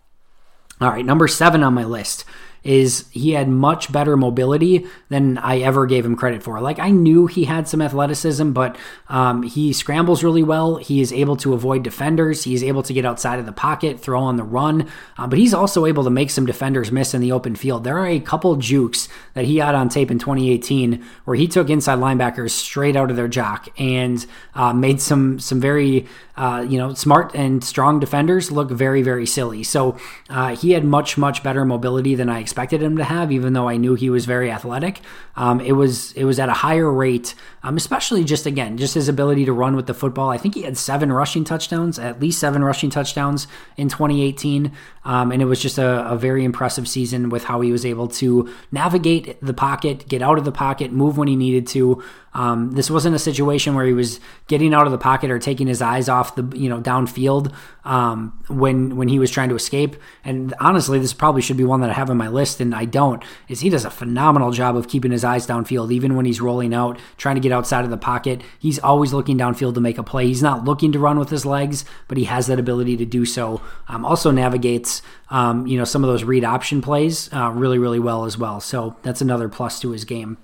[0.80, 2.24] All right, number seven on my list
[2.64, 6.60] is he had much better mobility than I ever gave him credit for.
[6.60, 8.76] Like I knew he had some athleticism, but
[9.08, 10.76] um, he scrambles really well.
[10.76, 12.44] He is able to avoid defenders.
[12.44, 15.38] He is able to get outside of the pocket, throw on the run, uh, but
[15.38, 17.84] he's also able to make some defenders miss in the open field.
[17.84, 21.68] There are a couple jukes that he had on tape in 2018 where he took
[21.68, 24.24] inside linebackers straight out of their jock and
[24.54, 29.26] uh, made some some very uh, you know smart and strong defenders look very very
[29.26, 29.62] silly.
[29.62, 29.96] So
[30.28, 33.68] uh, he had much much better mobility than I expected him to have, even though
[33.68, 35.00] I knew he was very athletic.
[35.36, 39.08] Um, it was it was at a higher rate, um, especially just again just his
[39.08, 40.30] ability to run with the football.
[40.30, 44.72] I think he had seven rushing touchdowns, at least seven rushing touchdowns in 2018,
[45.04, 48.08] um, and it was just a, a very impressive season with how he was able
[48.08, 52.02] to navigate the pocket, get out of the pocket, move when he needed to.
[52.34, 54.18] Um, this wasn't a situation where he was
[54.48, 57.52] getting out of the pocket or taking his eyes off the you know downfield
[57.84, 59.96] um, when when he was trying to escape.
[60.24, 62.84] And honestly, this probably should be one that I have on my list, and I
[62.84, 63.22] don't.
[63.48, 66.74] Is he does a phenomenal job of keeping his eyes downfield, even when he's rolling
[66.74, 68.42] out, trying to get outside of the pocket.
[68.58, 70.26] He's always looking downfield to make a play.
[70.26, 73.24] He's not looking to run with his legs, but he has that ability to do
[73.24, 73.60] so.
[73.88, 77.98] Um, also navigates um, you know some of those read option plays uh, really really
[77.98, 78.60] well as well.
[78.60, 80.38] So that's another plus to his game.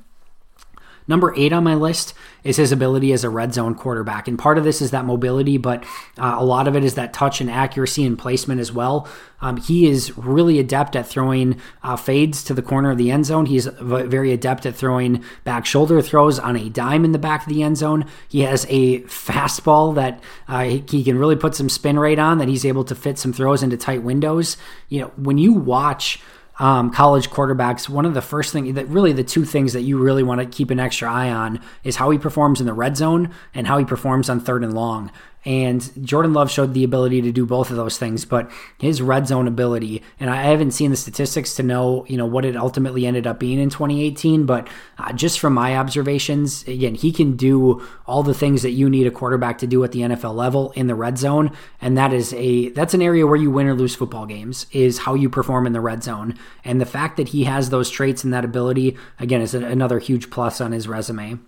[1.11, 4.29] Number eight on my list is his ability as a red zone quarterback.
[4.29, 5.83] And part of this is that mobility, but
[6.17, 9.09] uh, a lot of it is that touch and accuracy and placement as well.
[9.41, 13.27] Um, he is really adept at throwing uh, fades to the corner of the end
[13.27, 13.47] zone.
[13.47, 17.49] He's very adept at throwing back shoulder throws on a dime in the back of
[17.49, 18.05] the end zone.
[18.29, 22.47] He has a fastball that uh, he can really put some spin rate on that
[22.47, 24.57] he's able to fit some throws into tight windows.
[24.89, 26.21] You know, when you watch
[26.61, 29.99] um, college quarterbacks, one of the first things that really the two things that you
[29.99, 32.99] really want to keep an extra eye on is how he performs in the red
[32.99, 35.11] zone and how he performs on third and long.
[35.45, 39.27] And Jordan Love showed the ability to do both of those things, but his red
[39.27, 43.07] zone ability, and I haven't seen the statistics to know, you know, what it ultimately
[43.07, 47.87] ended up being in 2018, but uh, just from my observations, again, he can do
[48.07, 50.89] all the things that you need a quarterback to do at the NFL level in
[50.89, 53.95] the red zone, and that is a that's an area where you win or lose
[53.95, 56.35] football games is how you perform in the red zone.
[56.65, 60.31] And the fact that he has those traits and that ability, again, is another huge
[60.31, 61.39] plus on his resume.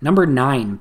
[0.00, 0.80] Number nine,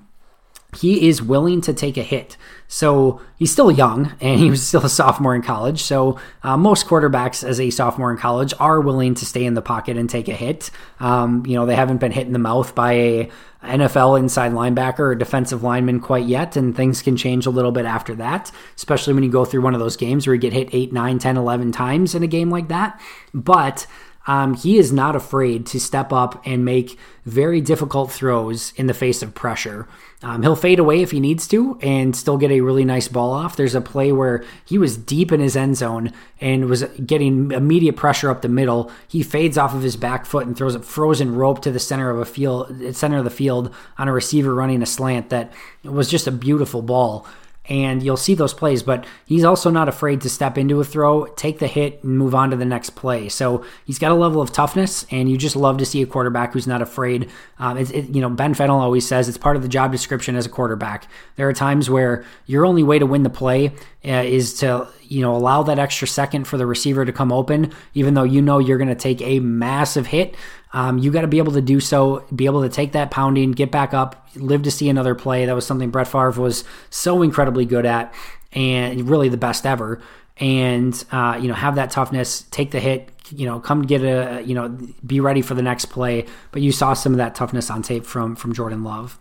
[0.78, 2.38] he is willing to take a hit.
[2.68, 5.82] So he's still young and he was still a sophomore in college.
[5.82, 9.62] So uh, most quarterbacks as a sophomore in college are willing to stay in the
[9.62, 10.70] pocket and take a hit.
[11.00, 13.32] Um, you know, they haven't been hit in the mouth by a
[13.64, 17.86] NFL inside linebacker or defensive lineman quite yet, and things can change a little bit
[17.86, 20.70] after that, especially when you go through one of those games where you get hit
[20.72, 23.02] 8, 9, 10, 11 times in a game like that.
[23.34, 23.86] But
[24.30, 28.94] um, he is not afraid to step up and make very difficult throws in the
[28.94, 29.88] face of pressure.
[30.22, 33.32] Um, he'll fade away if he needs to and still get a really nice ball
[33.32, 33.56] off.
[33.56, 37.96] There's a play where he was deep in his end zone and was getting immediate
[37.96, 38.92] pressure up the middle.
[39.08, 42.12] He fades off of his back foot and throws a frozen rope to the center
[42.12, 45.30] of a field, center of the field on a receiver running a slant.
[45.30, 45.52] That
[45.84, 47.26] was just a beautiful ball
[47.70, 51.26] and you'll see those plays, but he's also not afraid to step into a throw,
[51.26, 53.30] take the hit, and move on to the next play.
[53.30, 56.54] So he's got a level of toughness, and you just love to see a quarterback
[56.54, 57.30] who's not afraid.
[57.60, 60.36] Um, it, it, you know, Ben Fennell always says it's part of the job description
[60.36, 61.08] as a quarterback.
[61.36, 63.72] There are times where your only way to win the play
[64.06, 67.74] uh, is to you know allow that extra second for the receiver to come open,
[67.94, 70.36] even though you know you're going to take a massive hit.
[70.72, 73.52] Um, you got to be able to do so, be able to take that pounding,
[73.52, 75.46] get back up, live to see another play.
[75.46, 78.14] That was something Brett Favre was so incredibly good at,
[78.54, 80.02] and really the best ever.
[80.38, 84.42] And uh, you know, have that toughness, take the hit, you know, come get a,
[84.46, 84.70] you know,
[85.06, 86.26] be ready for the next play.
[86.52, 89.18] But you saw some of that toughness on tape from from Jordan Love.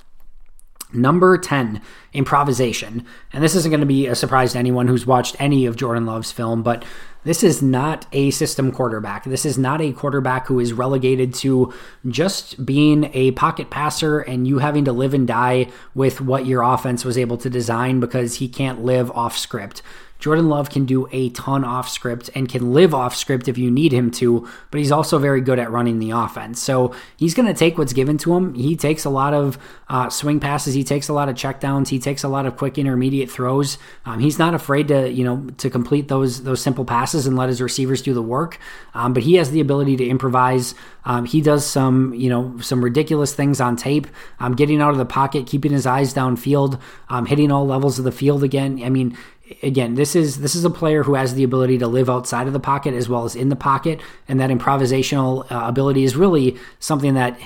[0.93, 1.83] Number 10,
[2.15, 3.05] improvisation.
[3.33, 6.07] And this isn't going to be a surprise to anyone who's watched any of Jordan
[6.07, 6.85] Love's film, but
[7.25, 9.25] this is not a system quarterback.
[9.25, 11.75] This is not a quarterback who is relegated to
[12.09, 16.63] just being a pocket passer and you having to live and die with what your
[16.63, 19.83] offense was able to design because he can't live off script.
[20.19, 23.71] Jordan Love can do a ton off script and can live off script if you
[23.71, 26.61] need him to, but he's also very good at running the offense.
[26.61, 28.55] So he's going to take what's given to him.
[28.55, 29.59] He takes a lot of
[29.89, 30.75] uh, swing passes.
[30.75, 31.89] He takes a lot of checkdowns.
[31.89, 33.79] He takes a lot of quick intermediate throws.
[34.05, 37.49] Um, he's not afraid to you know to complete those those simple passes and let
[37.49, 38.59] his receivers do the work.
[38.95, 40.75] Um, but he has the ability to improvise.
[41.05, 44.07] Um, he does some you know some ridiculous things on tape.
[44.41, 48.05] Um, getting out of the pocket, keeping his eyes downfield, um, hitting all levels of
[48.05, 48.83] the field again.
[48.83, 49.17] I mean
[49.63, 52.53] again, this is this is a player who has the ability to live outside of
[52.53, 56.57] the pocket as well as in the pocket, and that improvisational uh, ability is really
[56.79, 57.39] something that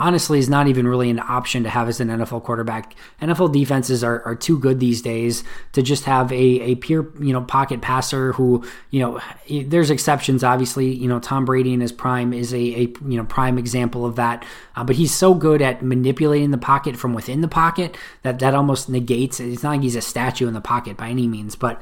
[0.00, 2.96] honestly is not even really an option to have as an NFL quarterback.
[3.20, 7.34] NFL defenses are, are too good these days to just have a, a pure, you
[7.34, 9.20] know, pocket passer who, you know,
[9.66, 13.24] there's exceptions, obviously, you know, Tom Brady in his prime is a, a you know,
[13.24, 14.44] prime example of that.
[14.74, 18.54] Uh, but he's so good at manipulating the pocket from within the pocket that that
[18.54, 21.80] almost negates, it's not like he's a statue in the pocket by any means, but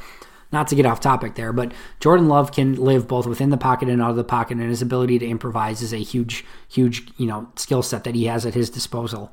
[0.50, 3.88] not to get off topic there, but Jordan Love can live both within the pocket
[3.88, 7.26] and out of the pocket, and his ability to improvise is a huge, huge, you
[7.26, 9.30] know, skill set that he has at his disposal.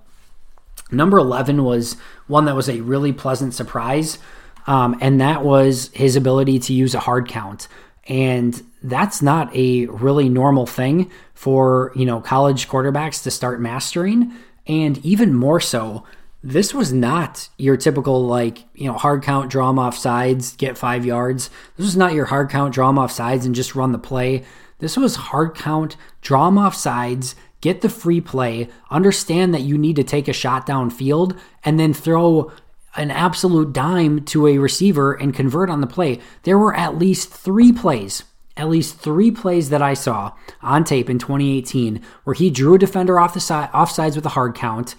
[0.91, 1.97] Number 11 was
[2.27, 4.19] one that was a really pleasant surprise,
[4.67, 7.67] um, and that was his ability to use a hard count.
[8.07, 14.33] And that's not a really normal thing for, you know, college quarterbacks to start mastering.
[14.67, 16.05] And even more so
[16.45, 20.77] this was not your typical like you know hard count draw them off sides get
[20.77, 21.49] five yards.
[21.75, 24.43] This was not your hard count draw them off sides and just run the play.
[24.77, 29.75] This was hard count draw them off sides get the free play understand that you
[29.75, 32.51] need to take a shot downfield and then throw
[32.95, 36.19] an absolute dime to a receiver and convert on the play.
[36.43, 38.23] There were at least three plays
[38.57, 40.31] at least three plays that I saw
[40.61, 44.25] on tape in 2018 where he drew a defender off the side, off sides with
[44.25, 44.95] a hard count,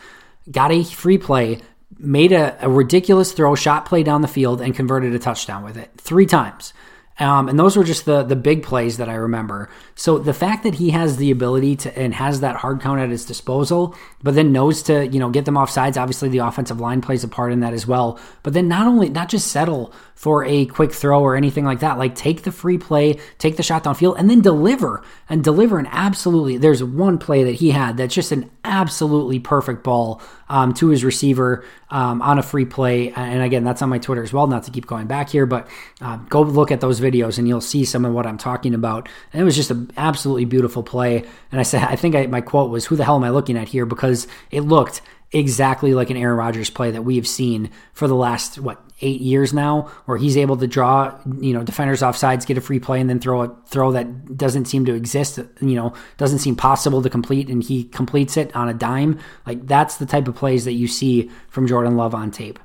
[0.51, 1.61] got a free play,
[1.99, 5.77] made a, a, ridiculous throw, shot play down the field, and converted a touchdown with
[5.77, 6.73] it three times.
[7.19, 9.71] Um, and those were just the the big plays that I remember.
[9.95, 13.09] So the fact that he has the ability to and has that hard count at
[13.09, 15.97] his disposal, but then knows to you know get them off sides.
[15.97, 18.21] Obviously, the offensive line plays a part in that as well.
[18.43, 21.99] But then not only not just settle for a quick throw or anything like that.
[21.99, 25.87] Like take the free play, take the shot downfield, and then deliver and deliver an
[25.93, 26.57] absolutely.
[26.57, 31.05] There's one play that he had that's just an absolutely perfect ball um, to his
[31.05, 33.13] receiver um, on a free play.
[33.13, 34.47] And again, that's on my Twitter as well.
[34.47, 35.69] Not to keep going back here, but
[36.01, 39.09] uh, go look at those videos and you'll see some of what I'm talking about.
[39.33, 41.25] And it was just an absolutely beautiful play.
[41.51, 43.57] And I said, I think I, my quote was, "Who the hell am I looking
[43.57, 45.01] at here?" Because it looked
[45.33, 49.53] exactly like an Aaron Rodgers play that we've seen for the last what eight years
[49.53, 53.01] now, where he's able to draw, you know, defenders off sides, get a free play,
[53.01, 57.03] and then throw a throw that doesn't seem to exist, you know, doesn't seem possible
[57.03, 59.19] to complete, and he completes it on a dime.
[59.47, 62.59] Like that's the type of plays that you see from Jordan Love on tape.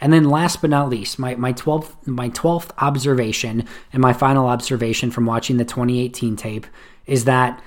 [0.00, 4.48] And then last but not least, my, my 12th my 12th observation and my final
[4.48, 6.66] observation from watching the 2018 tape
[7.06, 7.62] is that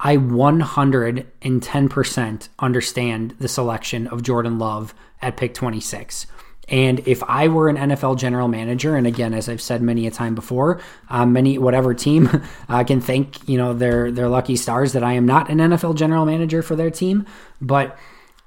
[0.00, 6.26] I 110% understand the selection of Jordan Love at pick 26.
[6.68, 10.10] And if I were an NFL general manager, and again, as I've said many a
[10.10, 14.92] time before, um, many whatever team uh, can thank you know their their lucky stars
[14.92, 17.26] that I am not an NFL general manager for their team,
[17.60, 17.98] but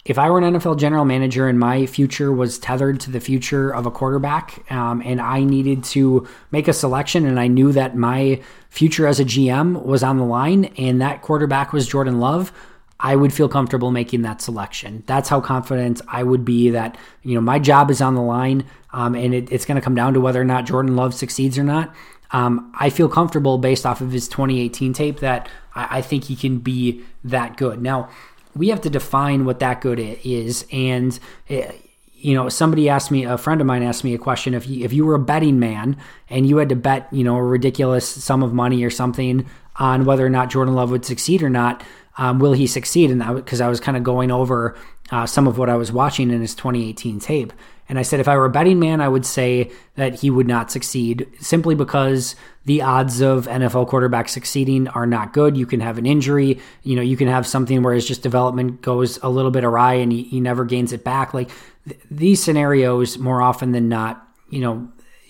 [0.07, 3.69] if I were an NFL general manager and my future was tethered to the future
[3.69, 7.97] of a quarterback, um, and I needed to make a selection, and I knew that
[7.97, 12.53] my future as a GM was on the line, and that quarterback was Jordan Love,
[12.99, 15.03] I would feel comfortable making that selection.
[15.05, 18.65] That's how confident I would be that you know my job is on the line,
[18.91, 21.57] um, and it, it's going to come down to whether or not Jordan Love succeeds
[21.57, 21.93] or not.
[22.31, 26.35] Um, I feel comfortable based off of his 2018 tape that I, I think he
[26.35, 27.81] can be that good.
[27.81, 28.09] Now
[28.57, 30.65] we have to define what that good is.
[30.71, 31.17] And,
[31.49, 31.71] eh,
[32.13, 34.53] you know, somebody asked me, a friend of mine asked me a question.
[34.53, 35.97] If you, if you were a betting man
[36.29, 39.45] and you had to bet, you know, a ridiculous sum of money or something
[39.75, 41.83] on whether or not Jordan Love would succeed or not,
[42.17, 43.11] um, will he succeed?
[43.11, 44.75] And that because I was kind of going over
[45.11, 47.53] uh, some of what I was watching in his 2018 tape.
[47.89, 50.47] And I said, if I were a betting man, I would say that he would
[50.47, 55.55] not succeed simply because the odds of NFL quarterbacks succeeding are not good.
[55.55, 58.81] You can have an injury, you know, you can have something where his just development
[58.81, 61.33] goes a little bit awry and he, he never gains it back.
[61.33, 61.49] Like
[61.87, 64.89] th- these scenarios, more often than not, you know,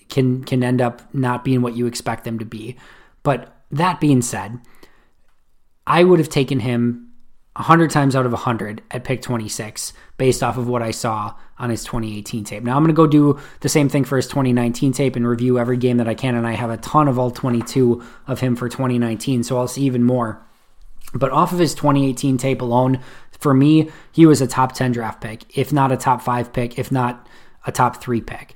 [0.10, 2.76] can can end up not being what you expect them to be.
[3.22, 4.60] But that being said,
[5.88, 7.14] I would have taken him
[7.54, 11.72] 100 times out of 100 at pick 26 based off of what I saw on
[11.72, 12.62] his 2018 tape.
[12.62, 15.58] Now I'm going to go do the same thing for his 2019 tape and review
[15.58, 18.56] every game that I can and I have a ton of all 22 of him
[18.56, 20.46] for 2019, so I'll see even more.
[21.14, 23.00] But off of his 2018 tape alone,
[23.32, 26.78] for me, he was a top 10 draft pick, if not a top 5 pick,
[26.78, 27.28] if not
[27.66, 28.56] a top 3 pick.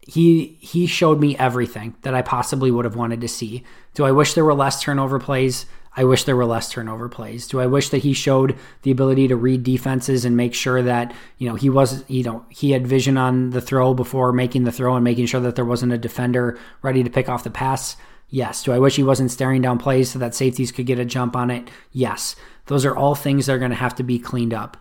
[0.00, 3.62] He he showed me everything that I possibly would have wanted to see.
[3.94, 5.66] Do I wish there were less turnover plays?
[5.98, 7.48] I wish there were less turnover plays.
[7.48, 11.12] Do I wish that he showed the ability to read defenses and make sure that,
[11.38, 14.70] you know, he was, you know, he had vision on the throw before making the
[14.70, 17.96] throw and making sure that there wasn't a defender ready to pick off the pass?
[18.28, 18.62] Yes.
[18.62, 21.34] Do I wish he wasn't staring down plays so that safeties could get a jump
[21.34, 21.68] on it?
[21.90, 22.36] Yes.
[22.66, 24.76] Those are all things that are going to have to be cleaned up.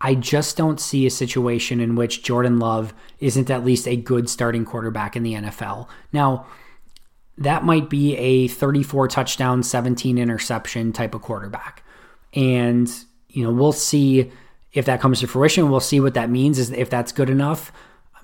[0.00, 4.30] I just don't see a situation in which Jordan Love isn't at least a good
[4.30, 5.88] starting quarterback in the NFL.
[6.12, 6.46] Now,
[7.38, 11.82] that might be a 34 touchdown, 17 interception type of quarterback.
[12.32, 12.90] And,
[13.28, 14.30] you know, we'll see
[14.72, 15.70] if that comes to fruition.
[15.70, 17.72] We'll see what that means is if that's good enough.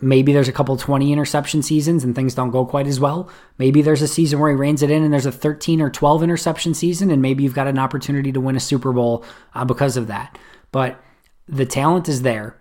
[0.02, 3.28] Maybe there's a couple 20 interception seasons and things don't go quite as well.
[3.58, 6.22] Maybe there's a season where he reins it in and there's a 13 or 12
[6.22, 9.96] interception season, and maybe you've got an opportunity to win a Super Bowl uh, because
[9.96, 10.38] of that.
[10.72, 11.02] But
[11.48, 12.58] the talent is there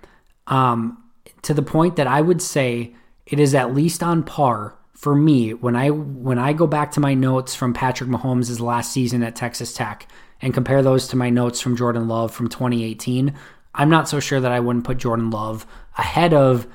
[0.47, 1.01] um,
[1.43, 2.93] to the point that I would say
[3.25, 6.99] it is at least on par for me when I when I go back to
[6.99, 10.05] my notes from Patrick Mahomes' last season at Texas Tech
[10.41, 13.33] and compare those to my notes from Jordan Love from 2018,
[13.73, 15.65] I'm not so sure that I wouldn't put Jordan Love
[15.97, 16.67] ahead of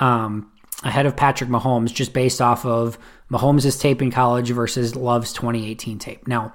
[0.00, 0.50] um,
[0.82, 2.98] ahead of Patrick Mahomes just based off of
[3.30, 6.26] Mahomes' tape in college versus Love's 2018 tape.
[6.26, 6.52] Now,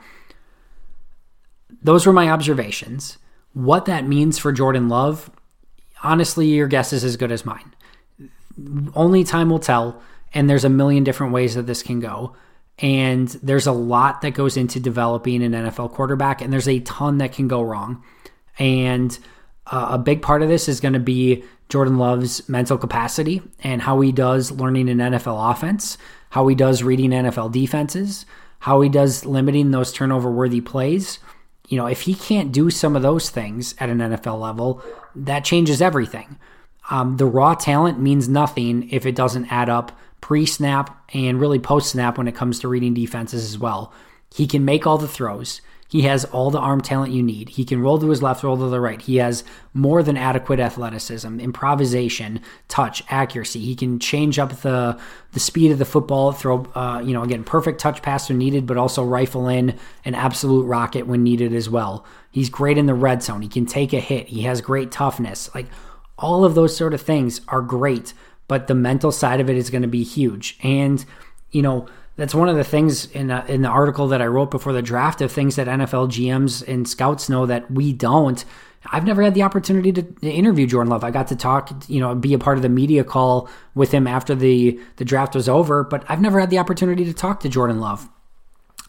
[1.82, 3.18] those were my observations.
[3.54, 5.32] What that means for Jordan Love,
[6.04, 7.74] honestly, your guess is as good as mine.
[8.94, 10.02] Only time will tell
[10.34, 12.36] and there's a million different ways that this can go.
[12.80, 17.20] And there's a lot that goes into developing an NFL quarterback, and there's a ton
[17.20, 18.04] that can go wrong.
[18.58, 19.18] And
[19.68, 23.82] uh, a big part of this is going to be Jordan Love's mental capacity and
[23.82, 25.98] how he does learning an NFL offense,
[26.32, 28.26] how he does reading NFL defenses,
[28.60, 31.20] how he does limiting those turnover worthy plays.
[31.68, 34.84] You know, if he can't do some of those things at an NFL level,
[35.16, 36.38] that changes everything.
[36.90, 41.60] Um, the raw talent means nothing if it doesn't add up pre snap and really
[41.60, 43.92] post snap when it comes to reading defenses as well.
[44.34, 45.60] He can make all the throws.
[45.90, 47.50] He has all the arm talent you need.
[47.50, 49.02] He can roll to his left, roll to the right.
[49.02, 49.44] He has
[49.74, 53.60] more than adequate athleticism, improvisation, touch, accuracy.
[53.60, 54.98] He can change up the
[55.34, 58.66] the speed of the football, throw, uh, you know, again, perfect touch pass when needed,
[58.66, 62.06] but also rifle in an absolute rocket when needed as well.
[62.32, 63.42] He's great in the red zone.
[63.42, 64.30] He can take a hit.
[64.30, 65.54] He has great toughness.
[65.54, 65.68] Like
[66.18, 68.14] all of those sort of things are great
[68.48, 70.58] but the mental side of it is going to be huge.
[70.64, 71.04] And,
[71.52, 74.52] you know, that's one of the things in, a, in the article that I wrote
[74.52, 78.44] before the draft of things that NFL GMs and scouts know that we don't.
[78.92, 81.04] I've never had the opportunity to interview Jordan Love.
[81.04, 84.08] I got to talk, you know, be a part of the media call with him
[84.08, 87.50] after the the draft was over, but I've never had the opportunity to talk to
[87.50, 88.10] Jordan Love.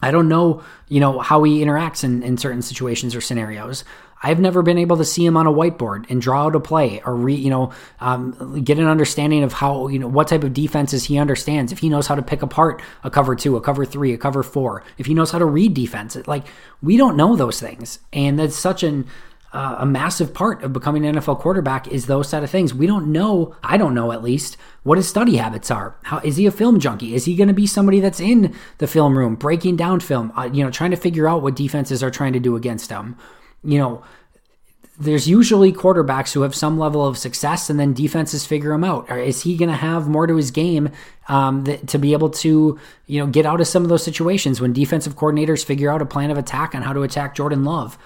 [0.01, 3.83] I don't know, you know, how he interacts in, in certain situations or scenarios.
[4.21, 7.01] I've never been able to see him on a whiteboard and draw out a play
[7.05, 10.53] or re, you know, um, get an understanding of how, you know, what type of
[10.53, 11.71] defenses he understands.
[11.71, 14.41] If he knows how to pick apart a cover two, a cover three, a cover
[14.41, 16.45] four, if he knows how to read defense, like
[16.81, 19.05] we don't know those things, and that's such an
[19.55, 22.73] uh, a massive part of becoming an NFL quarterback is those set of things.
[22.73, 25.95] We don't know, I don't know at least, what his study habits are.
[26.03, 27.15] How is he a film junkie?
[27.15, 30.49] Is he going to be somebody that's in the film room breaking down film, uh,
[30.51, 33.15] you know, trying to figure out what defenses are trying to do against him?
[33.63, 34.03] You know,
[34.99, 39.09] there's usually quarterbacks who have some level of success and then defenses figure him out.
[39.09, 40.89] Or is he going to have more to his game
[41.29, 42.77] um, to be able to,
[43.07, 46.05] you know, get out of some of those situations when defensive coordinators figure out a
[46.05, 47.97] plan of attack on how to attack Jordan Love?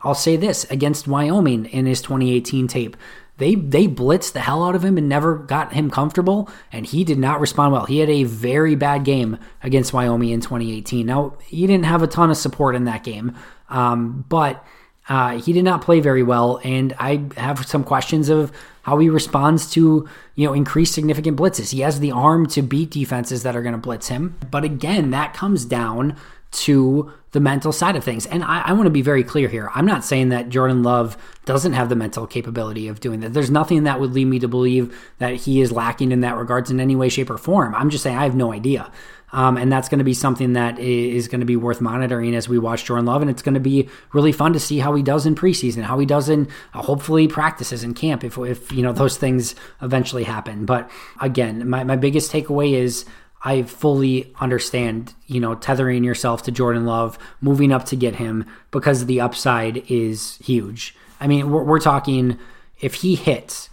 [0.00, 2.96] I'll say this against Wyoming in his 2018 tape.
[3.38, 7.04] They they blitzed the hell out of him and never got him comfortable, and he
[7.04, 7.86] did not respond well.
[7.86, 11.06] He had a very bad game against Wyoming in 2018.
[11.06, 13.36] Now he didn't have a ton of support in that game,
[13.68, 14.64] um, but
[15.08, 19.08] uh, he did not play very well, and I have some questions of how he
[19.08, 21.70] responds to you know increased significant blitzes.
[21.70, 25.12] He has the arm to beat defenses that are going to blitz him, but again,
[25.12, 26.16] that comes down
[26.50, 28.24] to the mental side of things.
[28.26, 29.70] And I, I want to be very clear here.
[29.74, 33.34] I'm not saying that Jordan Love doesn't have the mental capability of doing that.
[33.34, 36.70] There's nothing that would lead me to believe that he is lacking in that regards
[36.70, 37.74] in any way, shape, or form.
[37.74, 38.90] I'm just saying I have no idea.
[39.30, 42.48] Um, and that's going to be something that is going to be worth monitoring as
[42.48, 43.20] we watch Jordan Love.
[43.20, 45.98] And it's going to be really fun to see how he does in preseason, how
[45.98, 50.24] he does in uh, hopefully practices in camp if, if, you know, those things eventually
[50.24, 50.64] happen.
[50.64, 50.90] But
[51.20, 53.04] again, my, my biggest takeaway is
[53.44, 58.44] I fully understand, you know, tethering yourself to Jordan Love, moving up to get him
[58.70, 60.96] because the upside is huge.
[61.20, 62.38] I mean, we're, we're talking
[62.80, 63.70] if he hits,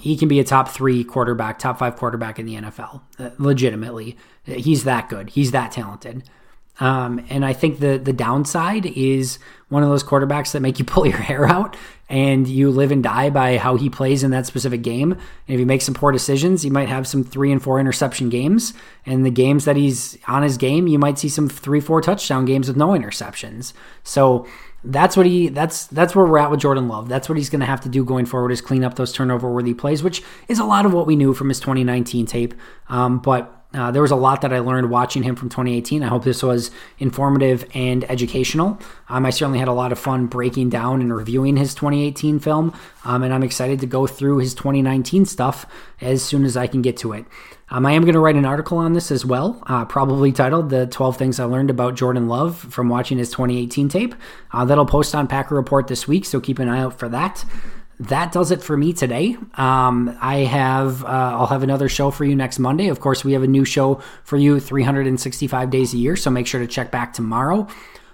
[0.00, 4.16] he can be a top three quarterback, top five quarterback in the NFL, uh, legitimately.
[4.44, 5.30] He's that good.
[5.30, 6.24] He's that talented.
[6.80, 10.84] Um, and I think the the downside is one of those quarterbacks that make you
[10.86, 11.76] pull your hair out
[12.08, 15.12] and you live and die by how he plays in that specific game.
[15.12, 18.28] And if he makes some poor decisions, he might have some three and four interception
[18.28, 18.74] games.
[19.06, 22.46] And the games that he's on his game, you might see some three, four touchdown
[22.46, 23.72] games with no interceptions.
[24.02, 24.46] So
[24.82, 27.08] that's what he that's that's where we're at with Jordan Love.
[27.08, 29.48] That's what he's going to have to do going forward is clean up those turnover
[29.50, 32.54] worthy plays, which is a lot of what we knew from his 2019 tape.
[32.88, 36.02] Um, but uh, there was a lot that I learned watching him from 2018.
[36.02, 38.80] I hope this was informative and educational.
[39.08, 42.74] Um, I certainly had a lot of fun breaking down and reviewing his 2018 film,
[43.04, 45.66] um, and I'm excited to go through his 2019 stuff
[46.00, 47.26] as soon as I can get to it.
[47.72, 50.70] Um, I am going to write an article on this as well, uh, probably titled
[50.70, 54.16] The 12 Things I Learned About Jordan Love from Watching His 2018 Tape.
[54.50, 57.44] Uh, that'll post on Packer Report this week, so keep an eye out for that
[58.00, 59.36] that does it for me today.
[59.54, 62.88] Um, I have uh, I'll have another show for you next Monday.
[62.88, 66.46] Of course, we have a new show for you 365 days a year, so make
[66.46, 67.68] sure to check back tomorrow.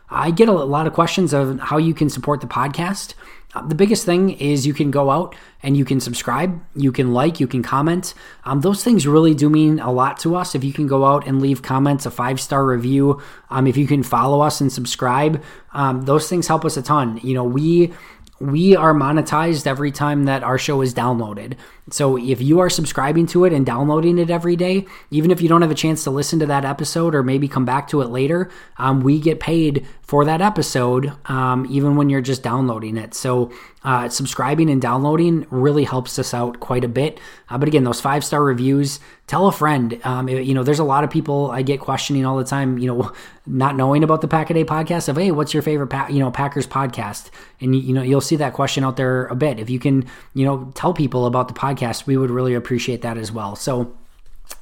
[0.08, 3.14] I get a lot of questions of how you can support the podcast.
[3.54, 7.12] Uh, the biggest thing is you can go out and you can subscribe, you can
[7.12, 8.12] like, you can comment.
[8.44, 10.54] Um, those things really do mean a lot to us.
[10.54, 13.20] If you can go out and leave comments, a five star review,
[13.50, 17.18] um, if you can follow us and subscribe, um, those things help us a ton.
[17.22, 17.94] You know, we
[18.40, 21.56] we are monetized every time that our show is downloaded.
[21.90, 25.48] So if you are subscribing to it and downloading it every day, even if you
[25.48, 28.08] don't have a chance to listen to that episode or maybe come back to it
[28.08, 33.14] later, um, we get paid for that episode, um, even when you're just downloading it.
[33.14, 37.20] So uh, subscribing and downloading really helps us out quite a bit.
[37.48, 40.00] Uh, but again, those five star reviews, tell a friend.
[40.04, 42.78] Um, you know, there's a lot of people I get questioning all the time.
[42.78, 43.12] You know,
[43.46, 46.18] not knowing about the Pack a Day podcast of hey, what's your favorite pa- you
[46.18, 47.30] know Packers podcast?
[47.60, 49.58] And you know, you'll see that question out there a bit.
[49.58, 53.02] If you can, you know, tell people about the podcast podcast, we would really appreciate
[53.02, 53.56] that as well.
[53.56, 53.96] So,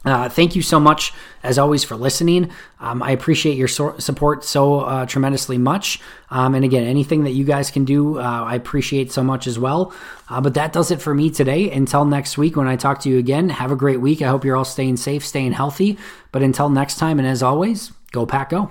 [0.04, 1.12] uh, thank you so much,
[1.42, 2.50] as always, for listening.
[2.80, 6.00] Um, I appreciate your so- support so uh, tremendously much.
[6.30, 9.58] Um, and again, anything that you guys can do, uh, I appreciate so much as
[9.58, 9.92] well.
[10.28, 11.70] Uh, but that does it for me today.
[11.70, 14.22] Until next week, when I talk to you again, have a great week.
[14.22, 15.98] I hope you're all staying safe, staying healthy.
[16.32, 18.70] But until next time, and as always, go pack, go.